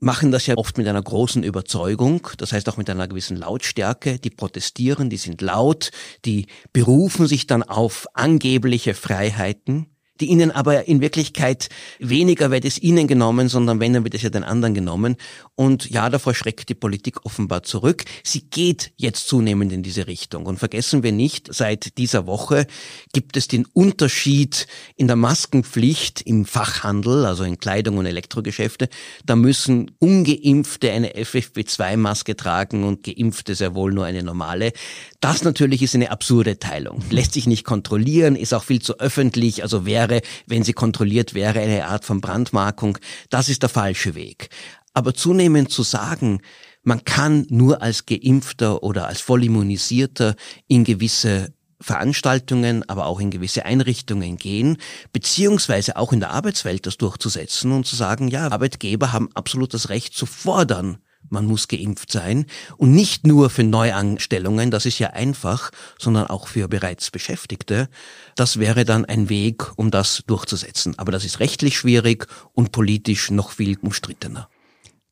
machen 0.02 0.32
das 0.32 0.47
ja 0.47 0.56
oft 0.56 0.78
mit 0.78 0.88
einer 0.88 1.00
großen 1.00 1.44
Überzeugung, 1.44 2.26
das 2.37 2.52
heißt 2.52 2.68
auch 2.68 2.76
mit 2.76 2.90
einer 2.90 3.06
gewissen 3.06 3.37
Lautstärke, 3.37 4.18
die 4.18 4.30
protestieren, 4.30 5.11
die 5.11 5.16
sind 5.16 5.40
laut, 5.40 5.92
die 6.25 6.47
berufen 6.73 7.28
sich 7.28 7.47
dann 7.47 7.62
auf 7.62 8.09
angebliche 8.12 8.94
Freiheiten 8.94 9.91
die 10.22 10.28
ihnen 10.28 10.52
aber 10.52 10.86
in 10.86 11.00
Wirklichkeit 11.00 11.68
weniger 11.98 12.52
wird 12.52 12.64
es 12.64 12.80
ihnen 12.80 13.08
genommen, 13.08 13.48
sondern 13.48 13.80
wenn, 13.80 13.92
dann 13.92 14.04
wird 14.04 14.14
es 14.14 14.22
ja 14.22 14.30
den 14.30 14.44
anderen 14.44 14.72
genommen. 14.72 15.16
Und 15.56 15.90
ja, 15.90 16.08
davor 16.10 16.32
schreckt 16.32 16.68
die 16.68 16.76
Politik 16.76 17.26
offenbar 17.26 17.64
zurück. 17.64 18.04
Sie 18.22 18.42
geht 18.42 18.92
jetzt 18.96 19.26
zunehmend 19.26 19.72
in 19.72 19.82
diese 19.82 20.06
Richtung. 20.06 20.46
Und 20.46 20.60
vergessen 20.60 21.02
wir 21.02 21.10
nicht, 21.10 21.52
seit 21.52 21.98
dieser 21.98 22.26
Woche 22.28 22.68
gibt 23.12 23.36
es 23.36 23.48
den 23.48 23.66
Unterschied 23.66 24.68
in 24.94 25.08
der 25.08 25.16
Maskenpflicht 25.16 26.22
im 26.22 26.44
Fachhandel, 26.44 27.26
also 27.26 27.42
in 27.42 27.58
Kleidung 27.58 27.98
und 27.98 28.06
Elektrogeschäfte. 28.06 28.88
Da 29.26 29.34
müssen 29.34 29.90
ungeimpfte 29.98 30.92
eine 30.92 31.14
FFP2-Maske 31.14 32.36
tragen 32.36 32.84
und 32.84 33.02
geimpfte 33.02 33.56
sehr 33.56 33.74
wohl 33.74 33.92
nur 33.92 34.04
eine 34.04 34.22
normale. 34.22 34.72
Das 35.18 35.42
natürlich 35.42 35.82
ist 35.82 35.96
eine 35.96 36.12
absurde 36.12 36.60
Teilung. 36.60 37.02
Lässt 37.10 37.32
sich 37.32 37.48
nicht 37.48 37.64
kontrollieren, 37.64 38.36
ist 38.36 38.54
auch 38.54 38.62
viel 38.62 38.80
zu 38.80 39.00
öffentlich. 39.00 39.64
Also 39.64 39.84
wäre 39.84 40.12
wäre, 40.12 40.23
wenn 40.47 40.62
sie 40.62 40.73
kontrolliert 40.73 41.35
wäre, 41.35 41.61
eine 41.61 41.87
Art 41.87 42.04
von 42.04 42.21
Brandmarkung. 42.21 42.99
Das 43.31 43.49
ist 43.49 43.62
der 43.62 43.69
falsche 43.69 44.14
Weg. 44.14 44.49
Aber 44.95 45.14
zunehmend 45.14 45.71
zu 45.71 45.83
sagen, 45.83 46.40
man 46.83 47.04
kann 47.04 47.47
nur 47.49 47.83
als 47.83 48.07
Geimpfter 48.07 48.83
oder 48.83 49.07
als 49.07 49.21
Vollimmunisierter 49.21 50.35
in 50.66 50.85
gewisse 50.85 51.52
Veranstaltungen, 51.81 52.88
aber 52.88 53.07
auch 53.07 53.21
in 53.21 53.31
gewisse 53.31 53.64
Einrichtungen 53.64 54.37
gehen, 54.37 54.76
beziehungsweise 55.12 55.97
auch 55.97 56.12
in 56.12 56.21
der 56.21 56.31
Arbeitswelt 56.31 56.87
das 56.87 56.97
durchzusetzen 56.97 57.73
und 57.73 57.87
zu 57.87 57.97
sagen, 57.97 58.28
ja, 58.28 58.49
Arbeitgeber 58.49 59.12
haben 59.12 59.28
absolut 59.35 59.75
das 59.75 59.88
Recht 59.88 60.14
zu 60.14 60.26
fordern, 60.26 60.99
man 61.28 61.46
muss 61.46 61.68
geimpft 61.68 62.12
sein 62.12 62.46
und 62.76 62.92
nicht 62.92 63.26
nur 63.26 63.50
für 63.50 63.64
Neuanstellungen, 63.64 64.70
das 64.70 64.86
ist 64.86 64.98
ja 64.98 65.10
einfach, 65.10 65.70
sondern 65.98 66.26
auch 66.26 66.48
für 66.48 66.68
bereits 66.68 67.10
Beschäftigte. 67.10 67.88
Das 68.36 68.58
wäre 68.58 68.84
dann 68.84 69.04
ein 69.04 69.28
Weg, 69.28 69.72
um 69.76 69.90
das 69.90 70.22
durchzusetzen. 70.26 70.98
Aber 70.98 71.12
das 71.12 71.24
ist 71.24 71.40
rechtlich 71.40 71.76
schwierig 71.76 72.26
und 72.52 72.72
politisch 72.72 73.30
noch 73.30 73.50
viel 73.50 73.78
umstrittener. 73.80 74.48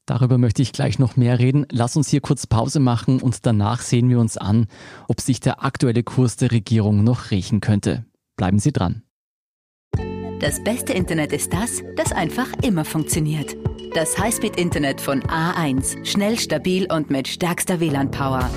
Darüber 0.06 0.38
möchte 0.38 0.60
ich 0.60 0.72
gleich 0.72 0.98
noch 0.98 1.16
mehr 1.16 1.38
reden. 1.38 1.66
Lass 1.70 1.96
uns 1.96 2.08
hier 2.08 2.20
kurz 2.20 2.46
Pause 2.46 2.80
machen 2.80 3.22
und 3.22 3.46
danach 3.46 3.80
sehen 3.80 4.08
wir 4.08 4.18
uns 4.18 4.36
an, 4.36 4.66
ob 5.06 5.20
sich 5.20 5.38
der 5.38 5.62
aktuelle 5.62 6.02
Kurs 6.02 6.36
der 6.36 6.50
Regierung 6.50 7.04
noch 7.04 7.30
riechen 7.30 7.60
könnte. 7.60 8.04
Bleiben 8.36 8.58
Sie 8.58 8.72
dran. 8.72 9.02
Das 10.40 10.64
beste 10.64 10.94
Internet 10.94 11.32
ist 11.32 11.52
das, 11.52 11.82
das 11.96 12.12
einfach 12.12 12.48
immer 12.62 12.84
funktioniert. 12.84 13.56
Das 13.94 14.16
Highspeed-Internet 14.16 15.00
von 15.00 15.20
A1. 15.23 16.04
Schnell, 16.06 16.38
stabil 16.38 16.87
und 16.92 17.11
mit 17.11 17.26
stärkster 17.26 17.80
WLAN-Power. 17.80 18.49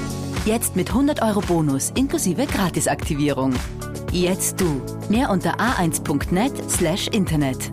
Jetzt 0.45 0.75
mit 0.75 0.89
100 0.89 1.23
Euro 1.23 1.41
Bonus 1.41 1.91
inklusive 1.95 2.45
Gratisaktivierung. 2.45 3.55
Jetzt 4.11 4.61
du. 4.61 4.81
Mehr 5.09 5.31
unter 5.31 5.59
a1.net 5.59 6.69
slash 6.69 7.07
Internet. 7.07 7.71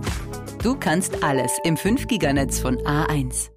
Du 0.62 0.74
kannst 0.74 1.22
alles 1.22 1.52
im 1.64 1.76
5-Giganetz 1.76 2.60
von 2.60 2.78
A1. 2.78 3.50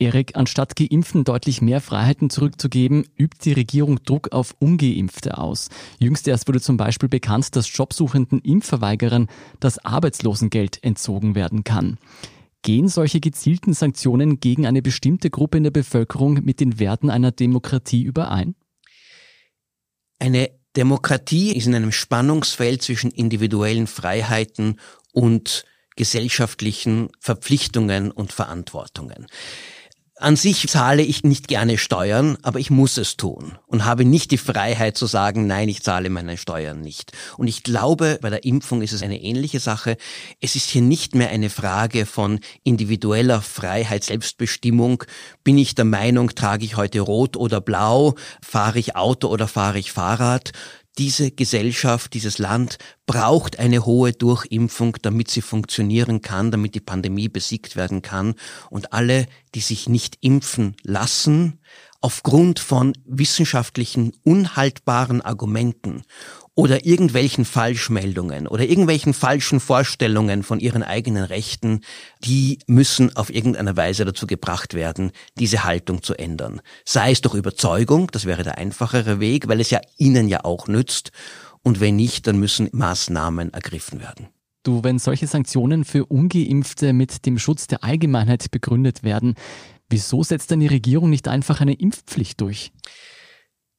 Erik, 0.00 0.36
anstatt 0.36 0.74
Geimpften 0.74 1.22
deutlich 1.22 1.60
mehr 1.60 1.80
Freiheiten 1.80 2.30
zurückzugeben, 2.30 3.04
übt 3.16 3.38
die 3.44 3.52
Regierung 3.52 4.02
Druck 4.04 4.32
auf 4.32 4.54
Ungeimpfte 4.58 5.38
aus. 5.38 5.70
Jüngst 5.98 6.26
erst 6.26 6.48
wurde 6.48 6.60
zum 6.60 6.76
Beispiel 6.76 7.08
bekannt, 7.08 7.54
dass 7.54 7.76
jobsuchenden 7.76 8.40
Impfverweigerern 8.40 9.28
das 9.60 9.84
Arbeitslosengeld 9.84 10.82
entzogen 10.82 11.36
werden 11.36 11.62
kann. 11.62 11.98
Gehen 12.62 12.88
solche 12.88 13.20
gezielten 13.20 13.72
Sanktionen 13.72 14.40
gegen 14.40 14.66
eine 14.66 14.82
bestimmte 14.82 15.30
Gruppe 15.30 15.58
in 15.58 15.64
der 15.64 15.70
Bevölkerung 15.70 16.44
mit 16.44 16.60
den 16.60 16.78
Werten 16.78 17.10
einer 17.10 17.30
Demokratie 17.30 18.02
überein? 18.02 18.56
Eine 20.18 20.50
Demokratie 20.76 21.56
ist 21.56 21.66
in 21.66 21.74
einem 21.74 21.92
Spannungsfeld 21.92 22.82
zwischen 22.82 23.10
individuellen 23.10 23.86
Freiheiten 23.86 24.78
und 25.12 25.64
gesellschaftlichen 25.96 27.10
Verpflichtungen 27.20 28.10
und 28.10 28.32
Verantwortungen. 28.32 29.26
An 30.20 30.34
sich 30.34 30.66
zahle 30.66 31.02
ich 31.02 31.22
nicht 31.22 31.46
gerne 31.46 31.78
Steuern, 31.78 32.38
aber 32.42 32.58
ich 32.58 32.70
muss 32.70 32.96
es 32.96 33.16
tun 33.16 33.56
und 33.68 33.84
habe 33.84 34.04
nicht 34.04 34.32
die 34.32 34.38
Freiheit 34.38 34.96
zu 34.96 35.06
sagen, 35.06 35.46
nein, 35.46 35.68
ich 35.68 35.84
zahle 35.84 36.10
meine 36.10 36.36
Steuern 36.36 36.80
nicht. 36.80 37.12
Und 37.36 37.46
ich 37.46 37.62
glaube, 37.62 38.18
bei 38.20 38.28
der 38.28 38.42
Impfung 38.42 38.82
ist 38.82 38.92
es 38.92 39.02
eine 39.02 39.22
ähnliche 39.22 39.60
Sache. 39.60 39.96
Es 40.40 40.56
ist 40.56 40.70
hier 40.70 40.82
nicht 40.82 41.14
mehr 41.14 41.30
eine 41.30 41.50
Frage 41.50 42.04
von 42.04 42.40
individueller 42.64 43.40
Freiheit, 43.42 44.02
Selbstbestimmung. 44.02 45.04
Bin 45.44 45.56
ich 45.56 45.76
der 45.76 45.84
Meinung, 45.84 46.34
trage 46.34 46.64
ich 46.64 46.76
heute 46.76 47.00
rot 47.00 47.36
oder 47.36 47.60
blau, 47.60 48.16
fahre 48.42 48.80
ich 48.80 48.96
Auto 48.96 49.28
oder 49.28 49.46
fahre 49.46 49.78
ich 49.78 49.92
Fahrrad, 49.92 50.50
diese 50.98 51.30
Gesellschaft, 51.30 52.12
dieses 52.14 52.38
Land 52.38 52.78
braucht 53.06 53.58
eine 53.58 53.86
hohe 53.86 54.12
Durchimpfung, 54.12 54.96
damit 55.00 55.30
sie 55.30 55.42
funktionieren 55.42 56.20
kann, 56.20 56.50
damit 56.50 56.74
die 56.74 56.80
Pandemie 56.80 57.28
besiegt 57.28 57.76
werden 57.76 58.02
kann. 58.02 58.34
Und 58.68 58.92
alle, 58.92 59.26
die 59.54 59.60
sich 59.60 59.88
nicht 59.88 60.18
impfen 60.20 60.76
lassen, 60.82 61.60
aufgrund 62.00 62.58
von 62.60 62.92
wissenschaftlichen 63.04 64.12
unhaltbaren 64.24 65.20
Argumenten 65.20 66.02
oder 66.54 66.84
irgendwelchen 66.84 67.44
Falschmeldungen 67.44 68.46
oder 68.48 68.64
irgendwelchen 68.64 69.14
falschen 69.14 69.60
Vorstellungen 69.60 70.42
von 70.42 70.60
ihren 70.60 70.82
eigenen 70.82 71.24
Rechten, 71.24 71.82
die 72.24 72.58
müssen 72.66 73.14
auf 73.16 73.30
irgendeine 73.30 73.76
Weise 73.76 74.04
dazu 74.04 74.26
gebracht 74.26 74.74
werden, 74.74 75.12
diese 75.38 75.64
Haltung 75.64 76.02
zu 76.02 76.14
ändern. 76.14 76.60
Sei 76.84 77.12
es 77.12 77.20
durch 77.20 77.34
Überzeugung, 77.34 78.08
das 78.10 78.24
wäre 78.24 78.42
der 78.42 78.58
einfachere 78.58 79.20
Weg, 79.20 79.48
weil 79.48 79.60
es 79.60 79.70
ja 79.70 79.80
ihnen 79.96 80.28
ja 80.28 80.44
auch 80.44 80.66
nützt, 80.68 81.12
und 81.62 81.80
wenn 81.80 81.96
nicht, 81.96 82.26
dann 82.26 82.38
müssen 82.38 82.68
Maßnahmen 82.72 83.52
ergriffen 83.52 84.00
werden. 84.00 84.28
Du, 84.62 84.84
wenn 84.84 84.98
solche 84.98 85.26
Sanktionen 85.26 85.84
für 85.84 86.06
ungeimpfte 86.06 86.92
mit 86.92 87.26
dem 87.26 87.38
Schutz 87.38 87.66
der 87.66 87.84
Allgemeinheit 87.84 88.50
begründet 88.50 89.02
werden, 89.02 89.34
wieso 89.88 90.22
setzt 90.22 90.50
dann 90.50 90.60
die 90.60 90.66
Regierung 90.66 91.10
nicht 91.10 91.28
einfach 91.28 91.60
eine 91.60 91.74
Impfpflicht 91.74 92.40
durch? 92.40 92.72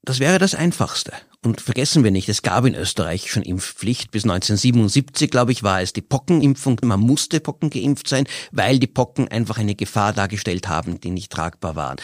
Das 0.04 0.20
wäre 0.20 0.40
das 0.40 0.56
Einfachste. 0.56 1.14
Und 1.42 1.62
vergessen 1.62 2.04
wir 2.04 2.12
nicht, 2.12 2.28
es 2.28 2.42
gab 2.42 2.66
in 2.66 2.76
Österreich 2.76 3.32
schon 3.32 3.44
Impfpflicht. 3.44 4.12
Bis 4.12 4.24
1977, 4.24 5.32
glaube 5.32 5.54
ich, 5.54 5.64
war 5.64 5.82
es 5.82 5.94
die 5.94 6.02
Pockenimpfung. 6.02 6.82
Man 6.84 7.00
musste 7.00 7.40
Pocken 7.40 7.70
geimpft 7.70 8.10
sein, 8.10 8.28
weil 8.52 8.78
die 8.78 8.88
Pocken 8.88 9.30
einfach 9.30 9.58
eine 9.58 9.74
Gefahr 9.74 10.12
dargestellt 10.12 10.68
haben, 10.68 11.00
die 11.00 11.12
nicht 11.12 11.32
tragbar 11.32 11.78
waren. 11.78 11.96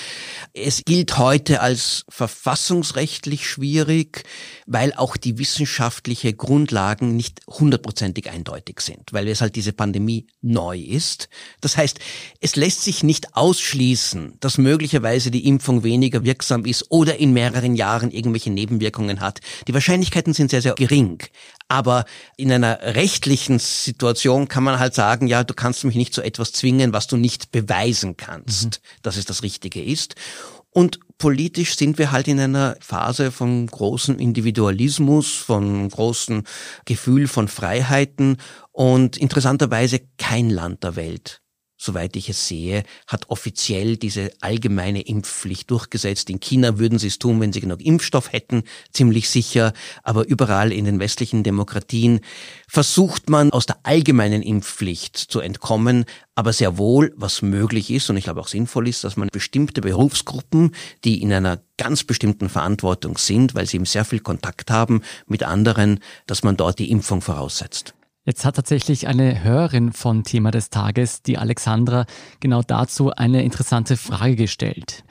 Es 0.53 0.83
gilt 0.85 1.17
heute 1.17 1.59
als 1.59 2.05
verfassungsrechtlich 2.07 3.45
schwierig, 3.45 4.23
weil 4.67 4.93
auch 4.93 5.17
die 5.17 5.37
wissenschaftliche 5.37 6.31
Grundlagen 6.31 7.17
nicht 7.17 7.41
hundertprozentig 7.45 8.29
eindeutig 8.29 8.79
sind, 8.79 9.11
weil 9.11 9.27
es 9.27 9.41
halt 9.41 9.57
diese 9.57 9.73
Pandemie 9.73 10.27
neu 10.41 10.79
ist. 10.79 11.27
Das 11.59 11.75
heißt, 11.75 11.99
es 12.39 12.55
lässt 12.55 12.83
sich 12.83 13.03
nicht 13.03 13.35
ausschließen, 13.35 14.37
dass 14.39 14.57
möglicherweise 14.57 15.29
die 15.29 15.45
Impfung 15.45 15.83
weniger 15.83 16.23
wirksam 16.23 16.63
ist 16.63 16.85
oder 16.89 17.17
in 17.17 17.33
mehreren 17.33 17.75
Jahren 17.75 18.11
irgendwelche 18.11 18.49
Nebenwirkungen 18.49 19.19
hat. 19.19 19.25
Die 19.67 19.74
Wahrscheinlichkeiten 19.74 20.34
sind 20.34 20.51
sehr, 20.51 20.62
sehr 20.62 20.75
gering. 20.75 21.24
Aber 21.67 22.05
in 22.38 22.51
einer 22.51 22.79
rechtlichen 22.82 23.60
Situation 23.60 24.48
kann 24.48 24.63
man 24.63 24.79
halt 24.79 24.94
sagen, 24.94 25.27
ja, 25.27 25.44
du 25.44 25.53
kannst 25.53 25.84
mich 25.84 25.96
nicht 25.96 26.13
zu 26.13 26.22
etwas 26.22 26.51
zwingen, 26.51 26.94
was 26.94 27.08
du 27.08 27.17
nicht 27.17 27.51
beweisen 27.51 28.17
kannst, 28.17 28.65
mhm. 28.65 29.01
dass 29.01 29.17
es 29.17 29.25
das 29.25 29.44
Richtige 29.44 29.84
ist. 29.84 30.15
Und 30.70 31.00
politisch 31.17 31.77
sind 31.77 31.98
wir 31.98 32.12
halt 32.12 32.27
in 32.27 32.39
einer 32.39 32.75
Phase 32.82 33.32
von 33.32 33.65
großem 33.65 34.20
Individualismus, 34.20 35.32
von 35.32 35.88
großem 35.88 36.44
Gefühl 36.84 37.29
von 37.29 37.48
Freiheiten 37.48 38.38
und 38.74 39.15
interessanterweise 39.15 40.01
kein 40.17 40.50
Land 40.50 40.84
der 40.84 40.98
Welt 40.98 41.41
soweit 41.77 42.15
ich 42.15 42.29
es 42.29 42.48
sehe, 42.48 42.84
hat 43.08 43.29
offiziell 43.29 43.98
diese 43.98 44.32
allgemeine 44.41 45.01
Impfpflicht 45.01 45.70
durchgesetzt. 45.72 46.29
In 46.29 46.39
China 46.39 46.79
würden 46.79 47.00
sie 47.00 47.08
es 47.08 47.20
tun, 47.20 47.41
wenn 47.41 47.53
sie 47.53 47.62
genug 47.62 47.82
Impfstoff 47.82 48.32
hätten, 48.32 48.63
ziemlich 48.91 49.29
sicher. 49.29 49.74
Aber 50.03 50.27
überall 50.27 50.72
in 50.72 50.86
den 50.86 51.00
westlichen 51.00 51.44
Demokratien 51.44 52.22
versucht 52.67 53.29
man 53.29 53.51
aus 53.51 53.65
der 53.65 53.77
allgemeinen 53.84 54.41
Impfpflicht 54.41 55.17
zu 55.17 55.39
entkommen, 55.39 56.05
aber 56.36 56.53
sehr 56.53 56.77
wohl, 56.77 57.13
was 57.15 57.41
möglich 57.41 57.89
ist 57.89 58.10
und 58.10 58.17
ich 58.17 58.25
glaube 58.25 58.41
auch 58.41 58.48
sinnvoll 58.48 58.88
ist, 58.88 59.03
dass 59.03 59.15
man 59.15 59.29
bestimmte 59.32 59.82
Berufsgruppen, 59.82 60.75
die 61.03 61.22
in 61.22 61.32
einer 61.32 61.62
ganz 61.77 62.03
bestimmten 62.03 62.50
Verantwortung 62.50 63.17
sind, 63.17 63.55
weil 63.55 63.65
sie 63.65 63.77
eben 63.77 63.86
sehr 63.86 64.05
viel 64.05 64.20
Kontakt 64.20 64.70
haben 64.70 65.01
mit 65.27 65.44
anderen, 65.44 66.00
dass 66.27 66.44
man 66.44 66.58
dort 66.58 66.79
die 66.79 66.91
Impfung 66.91 67.22
voraussetzt. 67.22 67.94
Jetzt 68.27 68.44
hat 68.44 68.55
tatsächlich 68.55 69.08
eine 69.08 69.44
Hörerin 69.44 69.94
von 69.94 70.24
Thema 70.24 70.50
des 70.50 70.72
Tages, 70.72 71.22
die 71.22 71.38
Alexandra, 71.38 72.08
genau 72.39 72.63
dazu 72.63 73.12
eine 73.12 73.44
interessante 73.44 73.98
Frage 73.98 74.36
gestellt. 74.36 75.03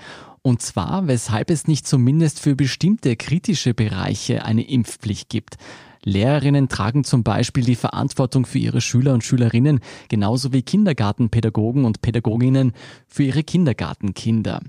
Und 0.42 0.62
zwar, 0.62 1.06
weshalb 1.06 1.48
es 1.50 1.68
nicht 1.68 1.86
zumindest 1.86 2.40
für 2.40 2.56
bestimmte 2.56 3.14
kritische 3.14 3.72
Bereiche 3.72 4.44
eine 4.44 4.68
Impfpflicht 4.68 5.28
gibt. 5.28 5.58
Lehrerinnen 6.02 6.68
tragen 6.68 7.04
zum 7.04 7.22
Beispiel 7.22 7.62
die 7.64 7.76
Verantwortung 7.76 8.46
für 8.46 8.58
ihre 8.58 8.80
Schüler 8.80 9.14
und 9.14 9.22
Schülerinnen, 9.22 9.78
genauso 10.08 10.52
wie 10.52 10.62
Kindergartenpädagogen 10.62 11.84
und 11.84 12.02
Pädagoginnen 12.02 12.72
für 13.06 13.22
ihre 13.22 13.44
Kindergartenkinder. 13.44 14.60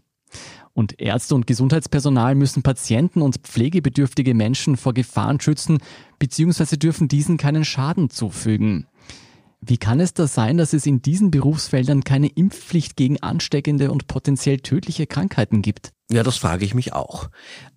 Und 0.76 1.00
Ärzte 1.00 1.36
und 1.36 1.48
Gesundheitspersonal 1.48 2.36
müssen 2.36 2.62
Patienten 2.62 3.22
und 3.22 3.38
pflegebedürftige 3.38 4.34
Menschen 4.34 4.76
vor 4.76 4.94
Gefahren 4.94 5.40
schützen, 5.40 5.80
beziehungsweise 6.20 6.78
dürfen 6.78 7.08
diesen 7.08 7.38
keinen 7.38 7.64
Schaden 7.64 8.10
zufügen. 8.10 8.86
Wie 9.62 9.78
kann 9.78 10.02
es 10.02 10.14
da 10.14 10.28
sein, 10.28 10.58
dass 10.58 10.74
es 10.74 10.86
in 10.86 11.02
diesen 11.02 11.32
Berufsfeldern 11.32 12.04
keine 12.04 12.28
Impfpflicht 12.28 12.98
gegen 12.98 13.24
ansteckende 13.24 13.90
und 13.90 14.08
potenziell 14.08 14.60
tödliche 14.60 15.08
Krankheiten 15.08 15.62
gibt? 15.62 15.94
Ja, 16.12 16.22
das 16.22 16.38
frage 16.38 16.66
ich 16.66 16.76
mich 16.76 16.94
auch. 16.94 17.30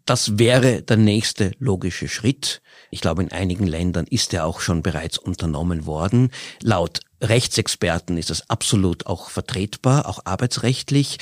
Das 0.05 0.38
wäre 0.38 0.83
der 0.83 0.99
nächste 0.99 1.52
logische 1.59 2.09
Schritt. 2.09 2.61
Ich 2.90 3.00
glaube, 3.00 3.23
in 3.23 3.33
einigen 3.33 3.67
Ländern 3.67 4.07
ist 4.07 4.35
er 4.35 4.45
auch 4.45 4.61
schon 4.61 4.83
bereits 4.83 5.19
unternommen 5.19 5.87
worden. 5.87 6.31
Laut 6.62 7.00
Rechtsexperten 7.23 8.17
ist 8.17 8.31
das 8.31 8.49
absolut 8.50 9.07
auch 9.07 9.31
vertretbar, 9.31 10.07
auch 10.07 10.21
arbeitsrechtlich. 10.25 11.19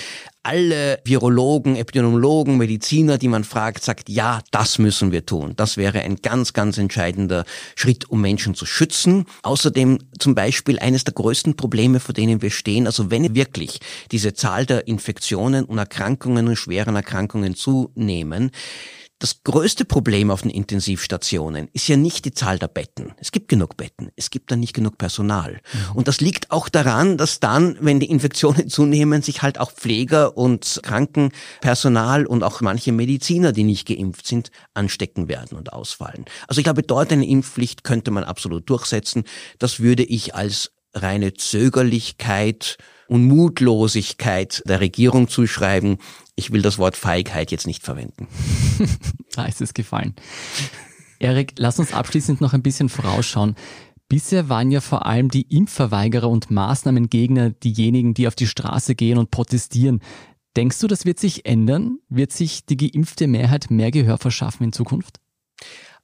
Alle 0.47 1.01
Virologen, 1.05 1.75
Epidemiologen, 1.75 2.57
Mediziner, 2.57 3.19
die 3.19 3.27
man 3.27 3.43
fragt, 3.43 3.83
sagt, 3.83 4.09
ja, 4.09 4.41
das 4.53 4.79
müssen 4.79 5.11
wir 5.11 5.27
tun. 5.27 5.55
Das 5.57 5.77
wäre 5.77 6.03
ein 6.03 6.17
ganz, 6.23 6.53
ganz 6.53 6.79
entscheidender 6.79 7.45
Schritt, 7.75 8.09
um 8.09 8.21
Menschen 8.21 8.55
zu 8.55 8.65
schützen. 8.65 9.25
Außerdem 9.43 9.99
zum 10.21 10.37
Beispiel 10.37 10.79
eines 10.79 11.03
der 11.03 11.15
größten 11.15 11.57
Probleme, 11.57 11.99
vor 11.99 12.15
denen 12.15 12.43
wir 12.43 12.51
stehen. 12.51 12.87
Also 12.87 13.11
wenn 13.11 13.35
wirklich 13.35 13.81
diese 14.13 14.35
Zahl 14.35 14.67
der 14.67 14.87
Infektionen 14.87 15.65
und 15.65 15.79
Erkrankungen 15.79 16.47
und 16.47 16.57
schweren 16.57 16.95
Erkrankungen 16.95 17.57
zunehmen, 17.57 18.53
das 19.19 19.43
größte 19.45 19.87
Problem 19.87 20.31
auf 20.31 20.43
den 20.43 20.51
Intensivstationen 20.51 21.69
ist 21.73 21.89
ja 21.89 21.97
nicht 21.97 22.27
die 22.27 22.33
Zahl 22.33 22.59
der 22.59 22.69
Betten. 22.69 23.15
Es 23.19 23.33
gibt 23.33 23.49
genug 23.49 23.77
Betten, 23.77 24.11
es 24.15 24.29
gibt 24.31 24.51
dann 24.51 24.61
nicht 24.61 24.75
genug 24.75 24.99
Personal. 24.99 25.53
Mhm. 25.53 25.97
Und 25.97 26.09
das 26.09 26.21
liegt 26.21 26.51
auch 26.51 26.69
daran, 26.69 27.17
dass 27.17 27.41
dann, 27.41 27.79
wenn 27.81 27.99
die 27.99 28.11
Infektionen 28.11 28.69
zunehmen, 28.69 29.23
sich 29.23 29.41
halt 29.41 29.59
auch 29.59 29.73
Pfleger 29.73 30.37
und 30.37 30.81
Krankenpersonal 30.83 32.27
und 32.27 32.43
auch 32.43 32.61
manche 32.61 32.93
Mediziner, 32.93 33.53
die 33.53 33.65
nicht 33.65 33.89
geimpft 33.89 34.27
sind, 34.27 34.51
anstecken 34.75 35.29
werden 35.29 35.57
und 35.57 35.73
ausfallen. 35.73 36.27
Also 36.47 36.61
ich 36.61 36.65
glaube, 36.65 36.83
dort 36.83 37.11
eine 37.11 37.27
Impfpflicht 37.27 37.85
könnte 37.85 38.11
man 38.11 38.25
absolut 38.25 38.69
durchsetzen. 38.69 39.25
Das 39.59 39.81
würde 39.81 40.03
ich 40.03 40.35
als 40.35 40.73
reine 40.93 41.35
Zögerlichkeit 41.35 42.77
und 43.09 43.25
Mutlosigkeit 43.25 44.63
der 44.67 44.81
Regierung 44.81 45.29
zuschreiben. 45.29 45.99
Ich 46.37 46.53
will 46.53 46.63
das 46.63 46.79
Wort 46.79 46.97
Feigheit 46.97 47.51
jetzt 47.51 47.67
nicht 47.67 47.83
verwenden. 47.83 48.29
da 49.35 49.47
ist 49.47 49.63
es 49.63 49.75
gefallen. 49.75 50.15
Erik, 51.19 51.55
lass 51.57 51.79
uns 51.79 51.95
abschließend 51.95 52.43
noch 52.43 52.53
ein 52.53 52.63
bisschen 52.63 52.91
vorausschauen. 52.91 53.57
Bisher 54.09 54.49
waren 54.49 54.71
ja 54.71 54.81
vor 54.81 55.07
allem 55.07 55.31
die 55.31 55.43
Impfverweigerer 55.43 56.29
und 56.29 56.51
Maßnahmengegner 56.51 57.51
diejenigen, 57.51 58.15
die 58.15 58.29
auf 58.29 58.35
die 58.35 58.47
Straße 58.47 58.95
gehen 58.95 59.19
und 59.19 59.31
protestieren. 59.31 60.01
Denkst 60.57 60.79
du, 60.79 60.87
das 60.87 61.05
wird 61.05 61.19
sich 61.19 61.47
ändern? 61.47 61.99
Wird 62.09 62.33
sich 62.33 62.67
die 62.67 62.77
geimpfte 62.77 63.27
Mehrheit 63.27 63.71
mehr 63.71 63.91
Gehör 63.91 64.19
verschaffen 64.19 64.65
in 64.65 64.73
Zukunft? 64.73 65.21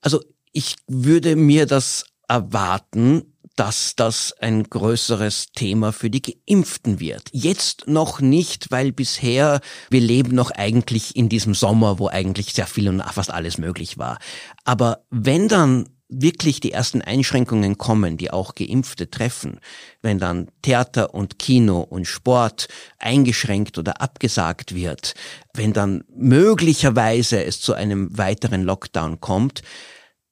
Also 0.00 0.20
ich 0.52 0.76
würde 0.88 1.36
mir 1.36 1.66
das 1.66 2.06
erwarten, 2.26 3.31
dass 3.56 3.94
das 3.96 4.32
ein 4.40 4.64
größeres 4.64 5.52
Thema 5.52 5.92
für 5.92 6.10
die 6.10 6.22
Geimpften 6.22 7.00
wird. 7.00 7.28
Jetzt 7.32 7.86
noch 7.86 8.20
nicht, 8.20 8.70
weil 8.70 8.92
bisher 8.92 9.60
wir 9.90 10.00
leben 10.00 10.34
noch 10.34 10.50
eigentlich 10.50 11.16
in 11.16 11.28
diesem 11.28 11.54
Sommer, 11.54 11.98
wo 11.98 12.08
eigentlich 12.08 12.52
sehr 12.52 12.66
viel 12.66 12.88
und 12.88 13.02
fast 13.02 13.30
alles 13.30 13.58
möglich 13.58 13.98
war. 13.98 14.18
Aber 14.64 15.04
wenn 15.10 15.48
dann 15.48 15.88
wirklich 16.12 16.60
die 16.60 16.72
ersten 16.72 17.00
Einschränkungen 17.02 17.78
kommen, 17.78 18.16
die 18.16 18.30
auch 18.30 18.54
Geimpfte 18.54 19.10
treffen, 19.10 19.60
wenn 20.02 20.18
dann 20.18 20.48
Theater 20.60 21.14
und 21.14 21.38
Kino 21.38 21.80
und 21.80 22.06
Sport 22.06 22.68
eingeschränkt 22.98 23.78
oder 23.78 24.00
abgesagt 24.00 24.74
wird, 24.74 25.14
wenn 25.54 25.72
dann 25.72 26.04
möglicherweise 26.14 27.42
es 27.42 27.60
zu 27.60 27.74
einem 27.74 28.16
weiteren 28.16 28.62
Lockdown 28.62 29.20
kommt, 29.20 29.62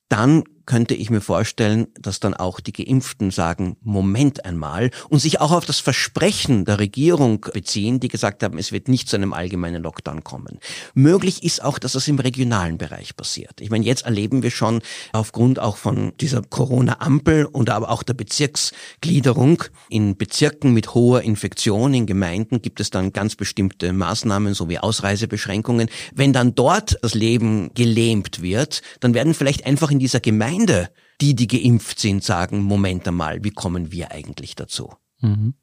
dann 0.09 0.45
könnte 0.71 0.95
ich 0.95 1.11
mir 1.11 1.21
vorstellen, 1.21 1.89
dass 2.01 2.21
dann 2.21 2.33
auch 2.33 2.61
die 2.61 2.73
Geimpften 2.73 3.33
sagen, 3.33 3.77
Moment 3.83 4.45
einmal, 4.45 4.93
und 5.09 5.19
sich 5.19 5.41
auch 5.41 5.51
auf 5.51 5.65
das 5.65 5.81
Versprechen 5.81 6.65
der 6.65 6.79
Regierung 6.79 7.45
beziehen, 7.53 7.99
die 7.99 8.07
gesagt 8.07 8.45
haben, 8.45 8.57
es 8.57 8.71
wird 8.71 8.87
nicht 8.87 9.09
zu 9.09 9.17
einem 9.17 9.33
allgemeinen 9.33 9.83
Lockdown 9.83 10.23
kommen. 10.23 10.61
Möglich 10.95 11.43
ist 11.43 11.65
auch, 11.65 11.81
dass 11.81 11.95
das 11.95 12.07
im 12.07 12.21
regionalen 12.21 12.79
Bereich 12.79 13.17
passiert. 13.17 13.61
Ich 13.61 13.71
meine, 13.71 13.85
jetzt 13.85 14.05
erleben 14.05 14.45
wir 14.45 14.53
schon 14.53 14.81
aufgrund 15.13 15.59
auch 15.59 15.77
von 15.77 16.13
dieser 16.21 16.41
Corona-Ampel 16.41 17.47
und 17.47 17.69
aber 17.69 17.91
auch 17.91 18.05
der 18.05 18.15
Bezirksgliederung 18.15 19.65
in 19.89 20.17
Bezirken 20.17 20.73
mit 20.73 20.95
hoher 20.95 21.23
Infektion, 21.23 21.95
in 21.95 22.07
Gemeinden 22.07 22.63
gibt 22.63 22.79
es 22.79 22.91
dann 22.91 23.13
ganz 23.13 23.35
bestimmte 23.35 23.93
Maßnahmen 23.93 24.55
sowie 24.55 24.79
Ausreisebeschränkungen. 24.79 25.89
Wenn 26.15 26.33
dann 26.33 26.55
dort 26.55 26.97
das 27.03 27.15
Leben 27.15 27.75
gelähmt 27.75 28.41
wird, 28.41 28.83
dann 29.01 29.15
werden 29.15 29.35
vielleicht 29.35 29.67
einfach 29.67 29.91
in 29.91 29.99
dieser 29.99 30.21
Gemeinde 30.21 30.60
Gemeinde, 30.67 30.91
die, 31.21 31.35
die 31.35 31.47
geimpft 31.47 32.01
sind, 32.01 32.23
sagen, 32.23 32.63
Moment 32.63 33.07
einmal, 33.09 33.43
wie 33.45 33.51
kommen 33.51 33.93
wir 33.93 34.13
eigentlich 34.13 34.55
dazu? 34.57 34.93
Mhm. 35.21 35.55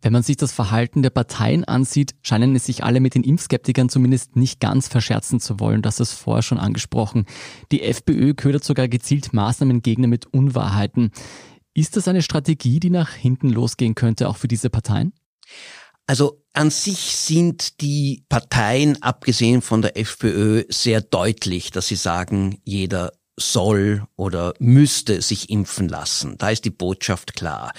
Wenn 0.00 0.12
man 0.12 0.22
sich 0.22 0.36
das 0.36 0.52
Verhalten 0.52 1.02
der 1.02 1.10
Parteien 1.10 1.64
ansieht, 1.64 2.14
scheinen 2.22 2.54
es 2.54 2.66
sich 2.66 2.84
alle 2.84 3.00
mit 3.00 3.16
den 3.16 3.24
Impfskeptikern 3.24 3.88
zumindest 3.88 4.36
nicht 4.36 4.60
ganz 4.60 4.86
verscherzen 4.86 5.40
zu 5.40 5.58
wollen. 5.58 5.82
Das 5.82 5.98
ist 5.98 6.12
vorher 6.12 6.42
schon 6.42 6.58
angesprochen. 6.58 7.26
Die 7.72 7.82
FPÖ 7.82 8.34
ködert 8.34 8.62
sogar 8.62 8.86
gezielt 8.86 9.32
Maßnahmengegner 9.32 10.06
mit 10.06 10.26
Unwahrheiten. 10.26 11.10
Ist 11.74 11.96
das 11.96 12.06
eine 12.06 12.22
Strategie, 12.22 12.78
die 12.78 12.90
nach 12.90 13.10
hinten 13.10 13.48
losgehen 13.48 13.96
könnte, 13.96 14.28
auch 14.28 14.36
für 14.36 14.48
diese 14.48 14.70
Parteien? 14.70 15.12
Also 16.06 16.44
an 16.52 16.70
sich 16.70 17.16
sind 17.16 17.80
die 17.80 18.24
Parteien, 18.28 19.02
abgesehen 19.02 19.60
von 19.60 19.82
der 19.82 19.96
FPÖ, 19.98 20.64
sehr 20.68 21.00
deutlich, 21.00 21.72
dass 21.72 21.88
sie 21.88 21.96
sagen, 21.96 22.60
jeder 22.64 23.12
soll 23.36 24.06
oder 24.16 24.54
müsste 24.58 25.20
sich 25.20 25.50
impfen 25.50 25.88
lassen. 25.88 26.36
Da 26.38 26.50
ist 26.50 26.64
die 26.64 26.70
Botschaft 26.70 27.34
klar. 27.34 27.72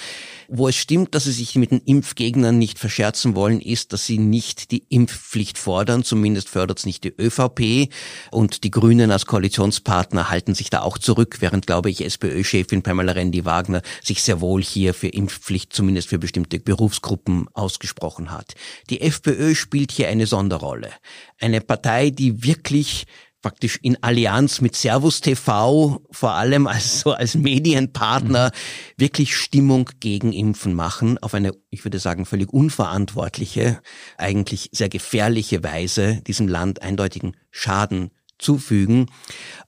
Wo 0.47 0.67
es 0.67 0.75
stimmt, 0.75 1.15
dass 1.15 1.23
sie 1.23 1.31
sich 1.31 1.55
mit 1.55 1.71
den 1.71 1.81
Impfgegnern 1.81 2.57
nicht 2.57 2.77
verscherzen 2.77 3.35
wollen, 3.35 3.59
ist, 3.59 3.91
dass 3.91 4.05
sie 4.05 4.19
nicht 4.19 4.71
die 4.71 4.85
Impfpflicht 4.89 5.57
fordern. 5.57 6.03
Zumindest 6.03 6.49
fördert 6.49 6.79
es 6.79 6.85
nicht 6.85 7.03
die 7.03 7.13
ÖVP. 7.19 7.91
Und 8.31 8.63
die 8.63 8.71
Grünen 8.71 9.11
als 9.11 9.25
Koalitionspartner 9.25 10.29
halten 10.29 10.53
sich 10.53 10.69
da 10.69 10.81
auch 10.81 10.99
zurück, 10.99 11.37
während, 11.39 11.65
glaube 11.65 11.89
ich, 11.89 12.05
SPÖ-Chefin 12.05 12.83
Pamela 12.83 13.13
Rendi-Wagner 13.13 13.81
sich 14.03 14.21
sehr 14.21 14.39
wohl 14.39 14.61
hier 14.63 14.93
für 14.93 15.07
Impfpflicht, 15.07 15.73
zumindest 15.73 16.09
für 16.09 16.19
bestimmte 16.19 16.59
Berufsgruppen, 16.59 17.47
ausgesprochen 17.53 18.31
hat. 18.31 18.53
Die 18.89 19.01
FPÖ 19.01 19.55
spielt 19.55 19.91
hier 19.91 20.07
eine 20.07 20.27
Sonderrolle. 20.27 20.91
Eine 21.39 21.61
Partei, 21.61 22.11
die 22.11 22.43
wirklich 22.43 23.05
praktisch 23.47 23.79
in 23.81 24.03
Allianz 24.03 24.59
mit 24.59 24.75
Servus 24.75 25.21
TV, 25.21 26.01
vor 26.11 26.31
allem 26.33 26.67
als 26.67 26.99
so 26.99 27.13
als 27.13 27.35
Medienpartner, 27.35 28.47
mhm. 28.47 29.01
wirklich 29.01 29.37
Stimmung 29.37 29.89
gegen 30.01 30.33
Impfen 30.33 30.73
machen, 30.73 31.17
auf 31.19 31.33
eine, 31.33 31.53
ich 31.69 31.85
würde 31.85 31.97
sagen, 31.97 32.25
völlig 32.25 32.51
unverantwortliche, 32.51 33.79
eigentlich 34.17 34.67
sehr 34.73 34.89
gefährliche 34.89 35.63
Weise 35.63 36.21
diesem 36.27 36.49
Land 36.49 36.81
eindeutigen 36.81 37.37
Schaden 37.49 38.11
zufügen. 38.39 39.07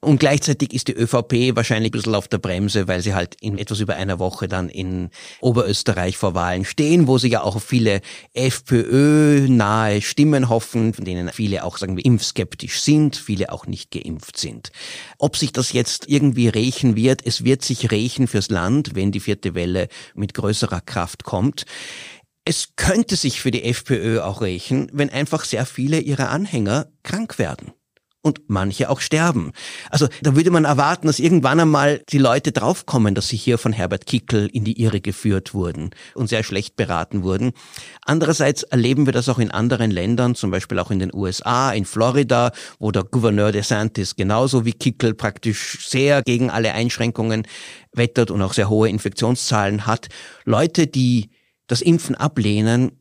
Und 0.01 0.19
gleichzeitig 0.19 0.73
ist 0.73 0.87
die 0.87 0.93
ÖVP 0.93 1.55
wahrscheinlich 1.55 1.89
ein 1.89 1.97
bisschen 1.97 2.15
auf 2.15 2.27
der 2.27 2.37
Bremse, 2.37 2.87
weil 2.87 3.01
sie 3.01 3.13
halt 3.13 3.35
in 3.41 3.57
etwas 3.57 3.79
über 3.79 3.95
einer 3.95 4.19
Woche 4.19 4.47
dann 4.47 4.69
in 4.69 5.09
Oberösterreich 5.41 6.17
vor 6.17 6.33
Wahlen 6.33 6.65
stehen, 6.65 7.07
wo 7.07 7.17
sie 7.17 7.29
ja 7.29 7.41
auch 7.41 7.61
viele 7.61 8.01
FPÖ-nahe 8.33 10.01
Stimmen 10.01 10.49
hoffen, 10.49 10.93
von 10.93 11.05
denen 11.05 11.29
viele 11.29 11.63
auch, 11.63 11.77
sagen 11.77 11.97
wir, 11.97 12.05
impfskeptisch 12.05 12.81
sind, 12.81 13.15
viele 13.15 13.51
auch 13.51 13.65
nicht 13.67 13.91
geimpft 13.91 14.37
sind. 14.37 14.71
Ob 15.17 15.35
sich 15.35 15.51
das 15.51 15.73
jetzt 15.73 16.07
irgendwie 16.07 16.47
rächen 16.47 16.95
wird, 16.95 17.25
es 17.25 17.43
wird 17.43 17.63
sich 17.63 17.91
rächen 17.91 18.27
fürs 18.27 18.49
Land, 18.49 18.95
wenn 18.95 19.11
die 19.11 19.19
vierte 19.19 19.55
Welle 19.55 19.87
mit 20.13 20.33
größerer 20.33 20.81
Kraft 20.81 21.23
kommt. 21.23 21.65
Es 22.45 22.69
könnte 22.75 23.15
sich 23.15 23.41
für 23.41 23.51
die 23.51 23.63
FPÖ 23.63 24.21
auch 24.21 24.41
rächen, 24.41 24.89
wenn 24.93 25.09
einfach 25.09 25.45
sehr 25.45 25.65
viele 25.65 25.99
ihrer 25.99 26.29
Anhänger 26.29 26.87
krank 27.03 27.37
werden 27.37 27.73
und 28.21 28.41
manche 28.47 28.89
auch 28.89 28.99
sterben. 28.99 29.53
Also 29.89 30.07
da 30.21 30.35
würde 30.35 30.51
man 30.51 30.65
erwarten, 30.65 31.07
dass 31.07 31.19
irgendwann 31.19 31.59
einmal 31.59 32.03
die 32.09 32.17
Leute 32.17 32.51
draufkommen, 32.51 33.15
dass 33.15 33.29
sie 33.29 33.37
hier 33.37 33.57
von 33.57 33.71
Herbert 33.71 34.05
Kickel 34.05 34.47
in 34.51 34.65
die 34.65 34.81
Irre 34.81 34.99
geführt 34.99 35.53
wurden 35.53 35.91
und 36.15 36.27
sehr 36.27 36.43
schlecht 36.43 36.75
beraten 36.75 37.23
wurden. 37.23 37.53
Andererseits 38.05 38.63
erleben 38.63 39.05
wir 39.05 39.13
das 39.13 39.29
auch 39.29 39.39
in 39.39 39.51
anderen 39.51 39.89
Ländern, 39.89 40.35
zum 40.35 40.51
Beispiel 40.51 40.79
auch 40.79 40.91
in 40.91 40.99
den 40.99 41.13
USA, 41.13 41.71
in 41.71 41.85
Florida, 41.85 42.51
wo 42.77 42.91
der 42.91 43.03
Gouverneur 43.03 43.53
DeSantis 43.53 44.15
genauso 44.17 44.65
wie 44.65 44.73
Kickel 44.73 45.13
praktisch 45.13 45.87
sehr 45.87 46.21
gegen 46.21 46.49
alle 46.49 46.73
Einschränkungen 46.73 47.47
wettert 47.93 48.31
und 48.31 48.41
auch 48.41 48.53
sehr 48.53 48.69
hohe 48.69 48.89
Infektionszahlen 48.89 49.85
hat. 49.85 50.09
Leute, 50.43 50.87
die 50.87 51.29
das 51.67 51.81
Impfen 51.81 52.15
ablehnen, 52.15 52.98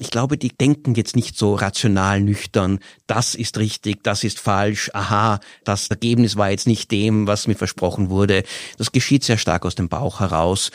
ich 0.00 0.10
glaube, 0.10 0.38
die 0.38 0.48
denken 0.48 0.94
jetzt 0.94 1.14
nicht 1.14 1.36
so 1.36 1.54
rational 1.54 2.20
nüchtern, 2.20 2.78
das 3.06 3.34
ist 3.34 3.58
richtig, 3.58 4.02
das 4.02 4.24
ist 4.24 4.40
falsch, 4.40 4.90
aha, 4.94 5.40
das 5.64 5.88
Ergebnis 5.88 6.36
war 6.36 6.50
jetzt 6.50 6.66
nicht 6.66 6.90
dem, 6.90 7.26
was 7.26 7.46
mir 7.46 7.54
versprochen 7.54 8.08
wurde. 8.08 8.42
Das 8.78 8.92
geschieht 8.92 9.24
sehr 9.24 9.38
stark 9.38 9.66
aus 9.66 9.74
dem 9.74 9.88
Bauch 9.88 10.20
heraus. 10.20 10.70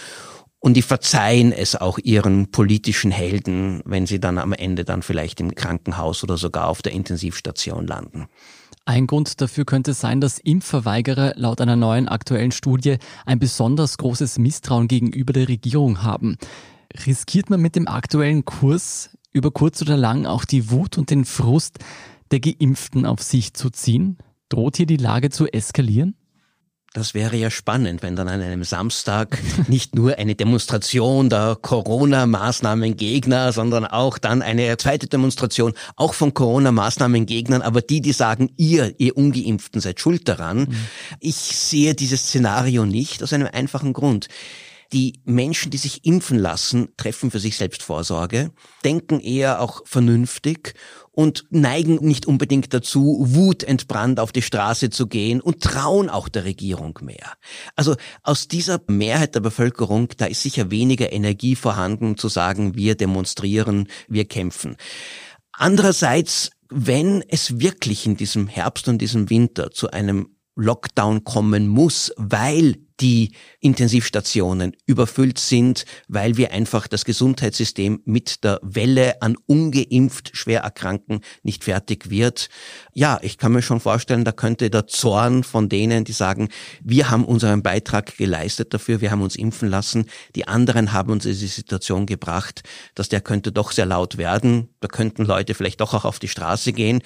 Und 0.59 0.75
die 0.75 0.81
verzeihen 0.81 1.51
es 1.51 1.75
auch 1.75 1.99
ihren 1.99 2.49
politischen 2.51 3.11
Helden, 3.11 3.81
wenn 3.85 4.07
sie 4.07 4.19
dann 4.19 4.37
am 4.37 4.53
Ende 4.53 4.83
dann 4.83 5.03
vielleicht 5.03 5.39
im 5.39 5.53
Krankenhaus 5.53 6.23
oder 6.23 6.37
sogar 6.37 6.69
auf 6.69 6.81
der 6.81 6.93
Intensivstation 6.93 7.85
landen. 7.85 8.27
Ein 8.85 9.07
Grund 9.07 9.41
dafür 9.41 9.65
könnte 9.65 9.93
sein, 9.93 10.21
dass 10.21 10.37
Impfverweigerer 10.37 11.33
laut 11.35 11.59
einer 11.61 11.75
neuen 11.75 12.07
aktuellen 12.07 12.51
Studie 12.51 12.97
ein 13.25 13.39
besonders 13.39 13.97
großes 13.97 14.37
Misstrauen 14.37 14.87
gegenüber 14.87 15.33
der 15.33 15.47
Regierung 15.47 16.03
haben. 16.03 16.37
Riskiert 17.05 17.49
man 17.49 17.61
mit 17.61 17.75
dem 17.75 17.87
aktuellen 17.87 18.45
Kurs 18.45 19.09
über 19.31 19.51
kurz 19.51 19.81
oder 19.81 19.97
lang 19.97 20.25
auch 20.25 20.45
die 20.45 20.69
Wut 20.69 20.97
und 20.97 21.09
den 21.09 21.25
Frust 21.25 21.79
der 22.31 22.39
Geimpften 22.39 23.05
auf 23.05 23.21
sich 23.21 23.53
zu 23.53 23.69
ziehen? 23.69 24.17
Droht 24.49 24.77
hier 24.77 24.85
die 24.85 24.97
Lage 24.97 25.29
zu 25.29 25.47
eskalieren? 25.47 26.15
Das 26.93 27.13
wäre 27.13 27.35
ja 27.35 27.51
spannend, 27.51 28.03
wenn 28.03 28.15
dann 28.15 28.29
an 28.29 28.39
einem 28.39 28.63
Samstag 28.63 29.37
nicht 29.67 29.95
nur 29.95 30.17
eine 30.17 30.33
Demonstration 30.33 31.29
der 31.29 31.57
Corona-Maßnahmengegner, 31.61 33.51
sondern 33.51 33.85
auch 33.85 34.17
dann 34.17 34.41
eine 34.41 34.77
zweite 34.77 35.07
Demonstration 35.07 35.73
auch 35.97 36.13
von 36.13 36.33
Corona-Maßnahmengegnern, 36.33 37.61
aber 37.61 37.81
die, 37.81 37.99
die 37.99 38.13
sagen, 38.13 38.49
ihr, 38.55 38.95
ihr 38.97 39.17
Ungeimpften 39.17 39.81
seid 39.81 39.99
schuld 39.99 40.29
daran. 40.29 40.59
Mhm. 40.59 40.75
Ich 41.19 41.35
sehe 41.35 41.95
dieses 41.95 42.27
Szenario 42.27 42.85
nicht 42.85 43.21
aus 43.21 43.33
einem 43.33 43.49
einfachen 43.51 43.91
Grund. 43.91 44.29
Die 44.93 45.21
Menschen, 45.25 45.71
die 45.71 45.77
sich 45.77 46.05
impfen 46.05 46.37
lassen, 46.37 46.89
treffen 46.97 47.31
für 47.31 47.39
sich 47.39 47.57
selbst 47.57 47.83
Vorsorge, 47.83 48.51
denken 48.83 49.19
eher 49.19 49.61
auch 49.61 49.81
vernünftig 49.85 50.73
und 51.11 51.45
neigen 51.49 51.95
nicht 52.05 52.25
unbedingt 52.25 52.73
dazu, 52.73 53.25
wutentbrannt 53.29 54.19
auf 54.19 54.31
die 54.31 54.41
Straße 54.41 54.89
zu 54.89 55.07
gehen 55.07 55.41
und 55.41 55.61
trauen 55.61 56.09
auch 56.09 56.27
der 56.27 56.45
Regierung 56.45 56.99
mehr. 57.01 57.33
Also 57.75 57.95
aus 58.21 58.47
dieser 58.47 58.81
Mehrheit 58.87 59.33
der 59.33 59.39
Bevölkerung, 59.39 60.09
da 60.17 60.25
ist 60.25 60.43
sicher 60.43 60.71
weniger 60.71 61.11
Energie 61.11 61.55
vorhanden 61.55 62.17
zu 62.17 62.27
sagen, 62.27 62.75
wir 62.75 62.95
demonstrieren, 62.95 63.87
wir 64.07 64.25
kämpfen. 64.25 64.75
Andererseits, 65.53 66.51
wenn 66.69 67.23
es 67.27 67.59
wirklich 67.59 68.05
in 68.05 68.17
diesem 68.17 68.47
Herbst 68.47 68.87
und 68.87 68.99
diesem 68.99 69.29
Winter 69.29 69.71
zu 69.71 69.91
einem 69.91 70.35
Lockdown 70.55 71.23
kommen 71.23 71.67
muss, 71.67 72.13
weil 72.17 72.84
die 72.99 73.31
Intensivstationen 73.59 74.75
überfüllt 74.85 75.39
sind, 75.39 75.85
weil 76.07 76.37
wir 76.37 76.51
einfach 76.51 76.87
das 76.87 77.05
Gesundheitssystem 77.05 78.01
mit 78.05 78.43
der 78.43 78.59
Welle 78.61 79.21
an 79.21 79.35
ungeimpft 79.47 80.31
schwer 80.33 80.61
Erkranken 80.61 81.21
nicht 81.43 81.63
fertig 81.63 82.09
wird. 82.09 82.49
Ja, 82.93 83.19
ich 83.21 83.37
kann 83.37 83.51
mir 83.51 83.61
schon 83.61 83.79
vorstellen, 83.79 84.23
da 84.23 84.31
könnte 84.31 84.69
der 84.69 84.87
Zorn 84.87 85.43
von 85.43 85.69
denen, 85.69 86.05
die 86.05 86.13
sagen, 86.13 86.49
wir 86.83 87.09
haben 87.09 87.25
unseren 87.25 87.63
Beitrag 87.63 88.17
geleistet 88.17 88.73
dafür, 88.73 89.01
wir 89.01 89.11
haben 89.11 89.21
uns 89.21 89.35
impfen 89.35 89.69
lassen, 89.69 90.05
die 90.35 90.47
anderen 90.47 90.93
haben 90.93 91.11
uns 91.11 91.25
in 91.25 91.37
die 91.37 91.47
Situation 91.47 92.05
gebracht, 92.05 92.63
dass 92.93 93.09
der 93.09 93.21
könnte 93.21 93.51
doch 93.51 93.71
sehr 93.71 93.85
laut 93.85 94.17
werden, 94.17 94.69
da 94.79 94.87
könnten 94.87 95.25
Leute 95.25 95.53
vielleicht 95.53 95.81
doch 95.81 95.93
auch 95.93 96.05
auf 96.05 96.19
die 96.19 96.27
Straße 96.27 96.73
gehen. 96.73 97.01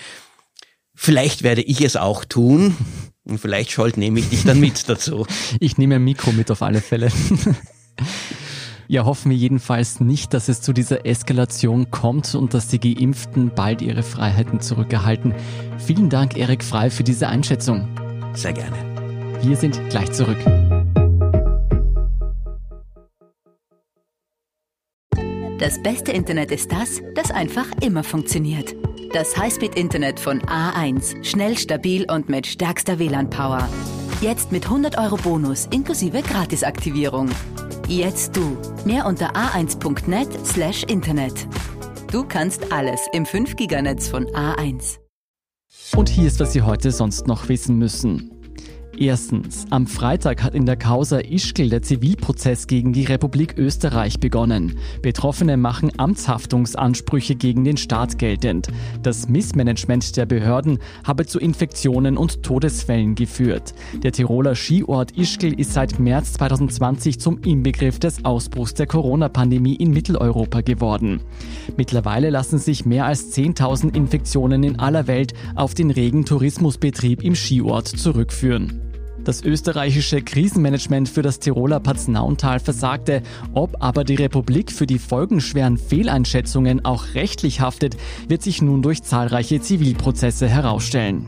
Vielleicht 1.01 1.43
werde 1.43 1.61
ich 1.61 1.79
es 1.79 1.95
auch 1.95 2.25
tun. 2.25 2.75
Und 3.23 3.39
vielleicht 3.39 3.71
Scholt 3.71 3.95
nehme 3.95 4.19
ich 4.19 4.27
dich 4.27 4.43
dann 4.43 4.59
mit 4.59 4.89
dazu. 4.89 5.25
ich 5.61 5.77
nehme 5.77 5.95
ein 5.95 6.03
Mikro 6.03 6.33
mit 6.33 6.51
auf 6.51 6.61
alle 6.61 6.81
Fälle. 6.81 7.09
Ja, 8.91 9.05
hoffen 9.05 9.29
wir 9.29 9.37
jedenfalls 9.37 9.99
nicht, 9.99 10.33
dass 10.33 10.49
es 10.49 10.61
zu 10.61 10.73
dieser 10.73 11.05
Eskalation 11.05 11.91
kommt 11.91 12.33
und 12.33 12.55
dass 12.55 12.69
die 12.69 12.79
Geimpften 12.79 13.51
bald 13.53 13.83
ihre 13.83 14.01
Freiheiten 14.01 14.61
zurückerhalten. 14.61 15.35
Vielen 15.77 16.09
Dank, 16.09 16.35
Erik 16.35 16.63
Frei, 16.63 16.89
für 16.89 17.03
diese 17.03 17.27
Einschätzung. 17.27 17.87
Sehr 18.33 18.53
gerne. 18.53 18.75
Wir 19.43 19.55
sind 19.57 19.79
gleich 19.91 20.11
zurück. 20.11 20.39
Das 25.59 25.83
beste 25.83 26.11
Internet 26.11 26.49
ist 26.49 26.71
das, 26.71 26.99
das 27.13 27.29
einfach 27.29 27.67
immer 27.81 28.03
funktioniert. 28.03 28.73
Das 29.13 29.35
Highspeed-Internet 29.35 30.19
von 30.19 30.39
A1. 30.41 31.23
Schnell, 31.23 31.57
stabil 31.57 32.05
und 32.11 32.29
mit 32.29 32.45
stärkster 32.45 32.99
WLAN-Power. 32.99 33.67
Jetzt 34.21 34.51
mit 34.51 34.65
100 34.65 34.99
Euro 34.99 35.15
Bonus 35.17 35.67
inklusive 35.71 36.21
Gratisaktivierung. 36.21 37.29
Jetzt 37.87 38.35
du. 38.35 38.55
Mehr 38.85 39.07
unter 39.07 39.35
a1.net 39.35 40.45
slash 40.45 40.83
Internet. 40.83 41.47
Du 42.11 42.23
kannst 42.23 42.71
alles 42.71 42.99
im 43.11 43.25
5-Giganetz 43.25 44.09
von 44.09 44.25
A1. 44.27 44.99
Und 45.95 46.09
hier 46.09 46.27
ist, 46.27 46.39
was 46.39 46.53
Sie 46.53 46.61
heute 46.61 46.91
sonst 46.91 47.25
noch 47.25 47.49
wissen 47.49 47.77
müssen. 47.77 48.38
Erstens, 48.99 49.65
am 49.69 49.87
Freitag 49.87 50.43
hat 50.43 50.53
in 50.53 50.65
der 50.65 50.75
Causa 50.75 51.19
Ischgl 51.19 51.69
der 51.69 51.81
Zivilprozess 51.81 52.67
gegen 52.67 52.91
die 52.91 53.05
Republik 53.05 53.57
Österreich 53.57 54.19
begonnen. 54.19 54.77
Betroffene 55.01 55.55
machen 55.55 55.89
Amtshaftungsansprüche 55.95 57.35
gegen 57.35 57.63
den 57.63 57.77
Staat 57.77 58.17
geltend. 58.17 58.67
Das 59.01 59.29
Missmanagement 59.29 60.17
der 60.17 60.25
Behörden 60.25 60.79
habe 61.05 61.25
zu 61.25 61.39
Infektionen 61.39 62.17
und 62.17 62.43
Todesfällen 62.43 63.15
geführt. 63.15 63.73
Der 64.03 64.11
Tiroler 64.11 64.53
Skiort 64.53 65.17
Ischgl 65.17 65.57
ist 65.57 65.71
seit 65.71 65.97
März 65.97 66.33
2020 66.33 67.21
zum 67.21 67.39
Inbegriff 67.41 67.99
des 67.99 68.25
Ausbruchs 68.25 68.73
der 68.73 68.87
Corona-Pandemie 68.87 69.75
in 69.75 69.91
Mitteleuropa 69.91 70.59
geworden. 70.59 71.21
Mittlerweile 71.77 72.31
lassen 72.31 72.59
sich 72.59 72.85
mehr 72.85 73.05
als 73.05 73.33
10.000 73.33 73.95
Infektionen 73.95 74.61
in 74.63 74.77
aller 74.77 75.07
Welt 75.07 75.33
auf 75.55 75.73
den 75.73 75.89
regen 75.89 76.25
Tourismusbetrieb 76.25 77.23
im 77.23 77.35
Skiort 77.35 77.87
zurückführen. 77.87 78.88
Das 79.29 79.43
österreichische 79.43 80.23
Krisenmanagement 80.23 81.07
für 81.07 81.21
das 81.21 81.37
Tiroler 81.37 81.79
Paznauntal 81.79 82.59
versagte. 82.59 83.21
Ob 83.53 83.75
aber 83.79 84.03
die 84.03 84.15
Republik 84.15 84.71
für 84.71 84.87
die 84.87 84.97
folgenschweren 84.97 85.77
Fehleinschätzungen 85.77 86.83
auch 86.83 87.13
rechtlich 87.13 87.61
haftet, 87.61 87.95
wird 88.27 88.41
sich 88.41 88.63
nun 88.63 88.81
durch 88.81 89.03
zahlreiche 89.03 89.61
Zivilprozesse 89.61 90.47
herausstellen. 90.47 91.27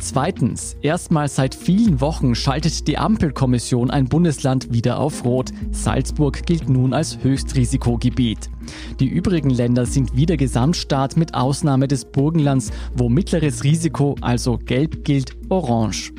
Zweitens, 0.00 0.76
erstmals 0.82 1.36
seit 1.36 1.54
vielen 1.54 2.00
Wochen 2.00 2.34
schaltet 2.34 2.88
die 2.88 2.98
Ampelkommission 2.98 3.92
ein 3.92 4.06
Bundesland 4.06 4.72
wieder 4.72 4.98
auf 4.98 5.24
Rot. 5.24 5.52
Salzburg 5.70 6.44
gilt 6.44 6.68
nun 6.68 6.92
als 6.92 7.22
Höchstrisikogebiet. 7.22 8.50
Die 8.98 9.06
übrigen 9.06 9.50
Länder 9.50 9.86
sind 9.86 10.16
wieder 10.16 10.36
Gesamtstaat 10.36 11.16
mit 11.16 11.34
Ausnahme 11.34 11.86
des 11.86 12.04
Burgenlands, 12.04 12.72
wo 12.96 13.08
mittleres 13.08 13.62
Risiko, 13.62 14.16
also 14.20 14.58
gelb 14.58 15.04
gilt, 15.04 15.36
orange. 15.50 16.12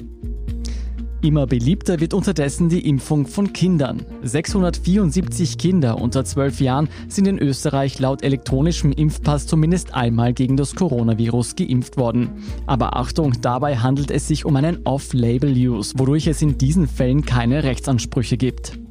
Immer 1.24 1.48
beliebter 1.48 2.02
wird 2.02 2.14
unterdessen 2.14 2.68
die 2.68 2.86
Impfung 2.86 3.28
von 3.28 3.54
Kindern. 3.54 4.06
674 4.24 5.58
Kinder 5.58 6.02
unter 6.02 6.26
12 6.26 6.60
Jahren 6.60 6.90
sind 7.08 7.30
in 7.30 7.40
Österreich 7.40 7.98
laut 7.98 8.24
elektronischem 8.24 8.92
Impfpass 8.92 9.48
zumindest 9.48 9.94
einmal 9.94 10.34
gegen 10.34 10.58
das 10.58 10.76
Coronavirus 10.76 11.56
geimpft 11.56 11.96
worden. 11.96 12.44
Aber 12.66 12.98
Achtung, 12.98 13.32
dabei 13.40 13.78
handelt 13.78 14.12
es 14.12 14.28
sich 14.28 14.44
um 14.44 14.58
einen 14.58 14.86
Off-Label-Use, 14.86 15.94
wodurch 15.98 16.28
es 16.28 16.42
in 16.42 16.58
diesen 16.58 16.90
Fällen 16.90 17.24
keine 17.24 17.64
Rechtsansprüche 17.64 18.36
gibt. 18.36 18.83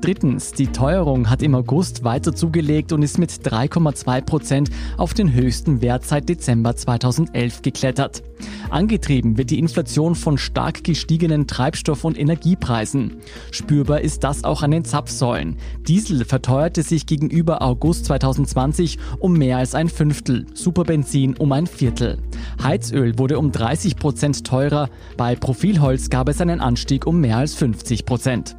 Drittens, 0.00 0.52
die 0.52 0.68
Teuerung 0.68 1.28
hat 1.28 1.42
im 1.42 1.54
August 1.54 2.04
weiter 2.04 2.34
zugelegt 2.34 2.92
und 2.92 3.02
ist 3.02 3.18
mit 3.18 3.30
3,2 3.30 4.22
Prozent 4.22 4.70
auf 4.96 5.12
den 5.12 5.34
höchsten 5.34 5.82
Wert 5.82 6.06
seit 6.06 6.26
Dezember 6.26 6.74
2011 6.74 7.60
geklettert. 7.60 8.22
Angetrieben 8.70 9.36
wird 9.36 9.50
die 9.50 9.58
Inflation 9.58 10.14
von 10.14 10.38
stark 10.38 10.84
gestiegenen 10.84 11.46
Treibstoff- 11.46 12.04
und 12.04 12.18
Energiepreisen. 12.18 13.16
Spürbar 13.50 14.00
ist 14.00 14.24
das 14.24 14.42
auch 14.44 14.62
an 14.62 14.70
den 14.70 14.86
Zapfsäulen. 14.86 15.58
Diesel 15.86 16.24
verteuerte 16.24 16.82
sich 16.82 17.04
gegenüber 17.04 17.60
August 17.60 18.06
2020 18.06 18.98
um 19.18 19.34
mehr 19.34 19.58
als 19.58 19.74
ein 19.74 19.90
Fünftel, 19.90 20.46
Superbenzin 20.54 21.36
um 21.36 21.52
ein 21.52 21.66
Viertel. 21.66 22.18
Heizöl 22.62 23.18
wurde 23.18 23.38
um 23.38 23.52
30 23.52 23.96
Prozent 23.96 24.46
teurer, 24.46 24.88
bei 25.18 25.36
Profilholz 25.36 26.08
gab 26.08 26.30
es 26.30 26.40
einen 26.40 26.60
Anstieg 26.60 27.06
um 27.06 27.20
mehr 27.20 27.36
als 27.36 27.54
50 27.54 28.06
Prozent. 28.06 28.56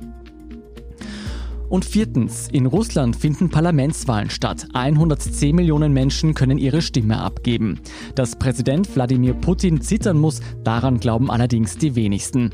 Und 1.72 1.86
viertens, 1.86 2.50
in 2.52 2.66
Russland 2.66 3.16
finden 3.16 3.50
Parlamentswahlen 3.50 4.30
statt. 4.30 4.68
110 4.74 5.56
Millionen 5.56 5.94
Menschen 5.94 6.34
können 6.34 6.58
ihre 6.58 6.82
Stimme 6.82 7.18
abgeben. 7.18 7.80
Dass 8.14 8.36
Präsident 8.36 8.94
Wladimir 8.94 9.34
Putin 9.36 9.80
zittern 9.80 10.18
muss, 10.18 10.42
daran 10.66 11.00
glauben 11.00 11.32
allerdings 11.32 11.78
die 11.78 11.96
wenigsten. 11.96 12.52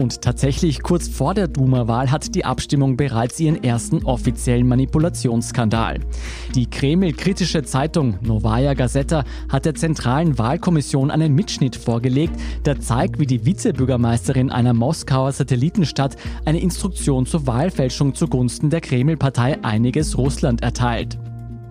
Und 0.00 0.22
tatsächlich 0.22 0.82
kurz 0.82 1.08
vor 1.08 1.34
der 1.34 1.46
Duma-Wahl 1.46 2.10
hat 2.10 2.34
die 2.34 2.46
Abstimmung 2.46 2.96
bereits 2.96 3.38
ihren 3.38 3.62
ersten 3.62 4.02
offiziellen 4.02 4.66
Manipulationsskandal. 4.66 5.98
Die 6.54 6.70
Kreml-kritische 6.70 7.64
Zeitung 7.64 8.16
Novaya 8.22 8.72
Gazeta 8.72 9.24
hat 9.50 9.66
der 9.66 9.74
zentralen 9.74 10.38
Wahlkommission 10.38 11.10
einen 11.10 11.34
Mitschnitt 11.34 11.76
vorgelegt, 11.76 12.32
der 12.64 12.80
zeigt, 12.80 13.18
wie 13.18 13.26
die 13.26 13.44
Vizebürgermeisterin 13.44 14.50
einer 14.50 14.72
Moskauer 14.72 15.32
Satellitenstadt 15.32 16.16
eine 16.46 16.60
Instruktion 16.60 17.26
zur 17.26 17.46
Wahlfälschung 17.46 18.14
zugunsten 18.14 18.70
der 18.70 18.80
Kreml-Partei 18.80 19.62
Einiges 19.62 20.16
Russland 20.16 20.62
erteilt. 20.62 21.18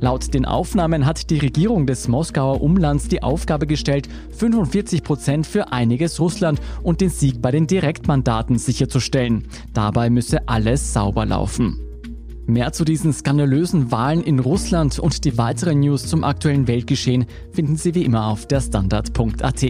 Laut 0.01 0.33
den 0.33 0.45
Aufnahmen 0.45 1.05
hat 1.05 1.29
die 1.29 1.39
Regierung 1.39 1.85
des 1.85 2.07
Moskauer 2.07 2.62
Umlands 2.62 3.09
die 3.09 3.21
Aufgabe 3.21 3.67
gestellt, 3.67 4.07
45 4.38 5.03
Prozent 5.03 5.45
für 5.45 5.73
einiges 5.73 6.19
Russland 6.19 6.62
und 6.83 7.01
den 7.01 7.09
Sieg 7.09 7.41
bei 7.41 7.51
den 7.51 7.67
Direktmandaten 7.67 8.57
sicherzustellen. 8.57 9.47
Dabei 9.73 10.09
müsse 10.09 10.47
alles 10.47 10.93
sauber 10.93 11.25
laufen. 11.25 11.79
Mehr 12.47 12.71
zu 12.71 12.83
diesen 12.83 13.13
skandalösen 13.13 13.91
Wahlen 13.91 14.23
in 14.23 14.39
Russland 14.39 14.97
und 14.97 15.23
die 15.23 15.38
weiteren 15.38 15.81
News 15.81 16.07
zum 16.07 16.23
aktuellen 16.23 16.67
Weltgeschehen 16.67 17.25
finden 17.51 17.75
Sie 17.75 17.93
wie 17.93 18.05
immer 18.05 18.25
auf 18.27 18.47
der 18.47 18.62
Standard.at. 18.62 19.65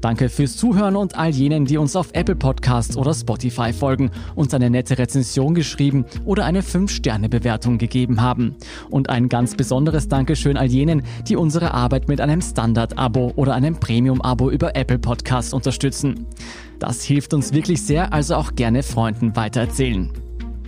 Danke 0.00 0.28
fürs 0.30 0.56
Zuhören 0.56 0.96
und 0.96 1.18
all 1.18 1.30
jenen, 1.30 1.66
die 1.66 1.76
uns 1.76 1.94
auf 1.94 2.08
Apple 2.14 2.36
Podcasts 2.36 2.96
oder 2.96 3.12
Spotify 3.12 3.72
folgen, 3.72 4.10
uns 4.34 4.54
eine 4.54 4.70
nette 4.70 4.96
Rezension 4.98 5.54
geschrieben 5.54 6.06
oder 6.24 6.46
eine 6.46 6.62
5-Sterne-Bewertung 6.62 7.76
gegeben 7.76 8.22
haben. 8.22 8.56
Und 8.88 9.10
ein 9.10 9.28
ganz 9.28 9.54
besonderes 9.54 10.08
Dankeschön 10.08 10.56
all 10.56 10.68
jenen, 10.68 11.02
die 11.28 11.36
unsere 11.36 11.74
Arbeit 11.74 12.08
mit 12.08 12.20
einem 12.20 12.40
Standard-Abo 12.40 13.32
oder 13.36 13.54
einem 13.54 13.78
Premium-Abo 13.78 14.50
über 14.50 14.74
Apple 14.74 14.98
Podcasts 14.98 15.52
unterstützen. 15.52 16.26
Das 16.78 17.02
hilft 17.02 17.34
uns 17.34 17.52
wirklich 17.52 17.82
sehr, 17.82 18.12
also 18.12 18.36
auch 18.36 18.54
gerne 18.54 18.82
Freunden 18.82 19.36
weitererzählen. 19.36 20.10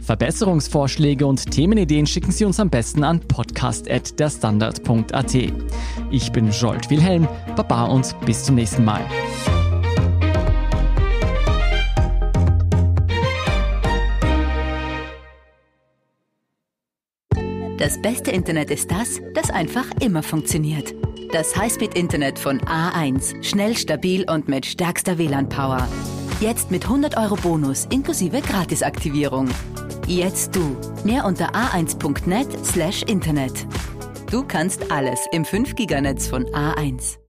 Verbesserungsvorschläge 0.03 1.27
und 1.27 1.51
Themenideen 1.51 2.07
schicken 2.07 2.31
Sie 2.33 2.45
uns 2.45 2.61
am 2.61 2.69
besten 2.71 3.05
an 3.05 3.21
podcast.derstandard.at. 3.21 5.35
Ich 6.11 6.33
bin 6.33 6.51
Jolt 6.51 6.91
Wilhelm, 6.91 7.29
Baba 7.57 7.87
und 7.87 8.15
bis 8.27 8.45
zum 8.45 8.57
nächsten 8.57 8.85
Mal. 8.85 9.01
Das 17.79 18.01
beste 18.01 18.31
Internet 18.31 18.71
ist 18.71 18.91
das, 18.91 19.21
das 19.35 19.51
einfach 19.51 19.87
immer 20.01 20.23
funktioniert. 20.23 20.95
Das 21.33 21.57
Highspeed-Internet 21.57 22.38
von 22.38 22.61
A1. 22.61 23.43
Schnell, 23.43 23.77
stabil 23.77 24.25
und 24.31 24.49
mit 24.49 24.67
stärkster 24.67 25.19
WLAN-Power. 25.19 25.88
Jetzt 26.41 26.71
mit 26.71 26.85
100 26.85 27.17
Euro 27.17 27.35
Bonus 27.37 27.87
inklusive 27.91 28.41
Gratisaktivierung. 28.41 29.49
Jetzt 30.07 30.57
du. 30.57 30.77
Mehr 31.05 31.25
unter 31.25 31.55
a1.net/internet. 31.55 33.67
Du 34.31 34.45
kannst 34.45 34.91
alles 34.91 35.21
im 35.33 35.45
5 35.45 35.75
Giganetz 35.75 36.27
von 36.27 36.47
A1. 36.47 37.22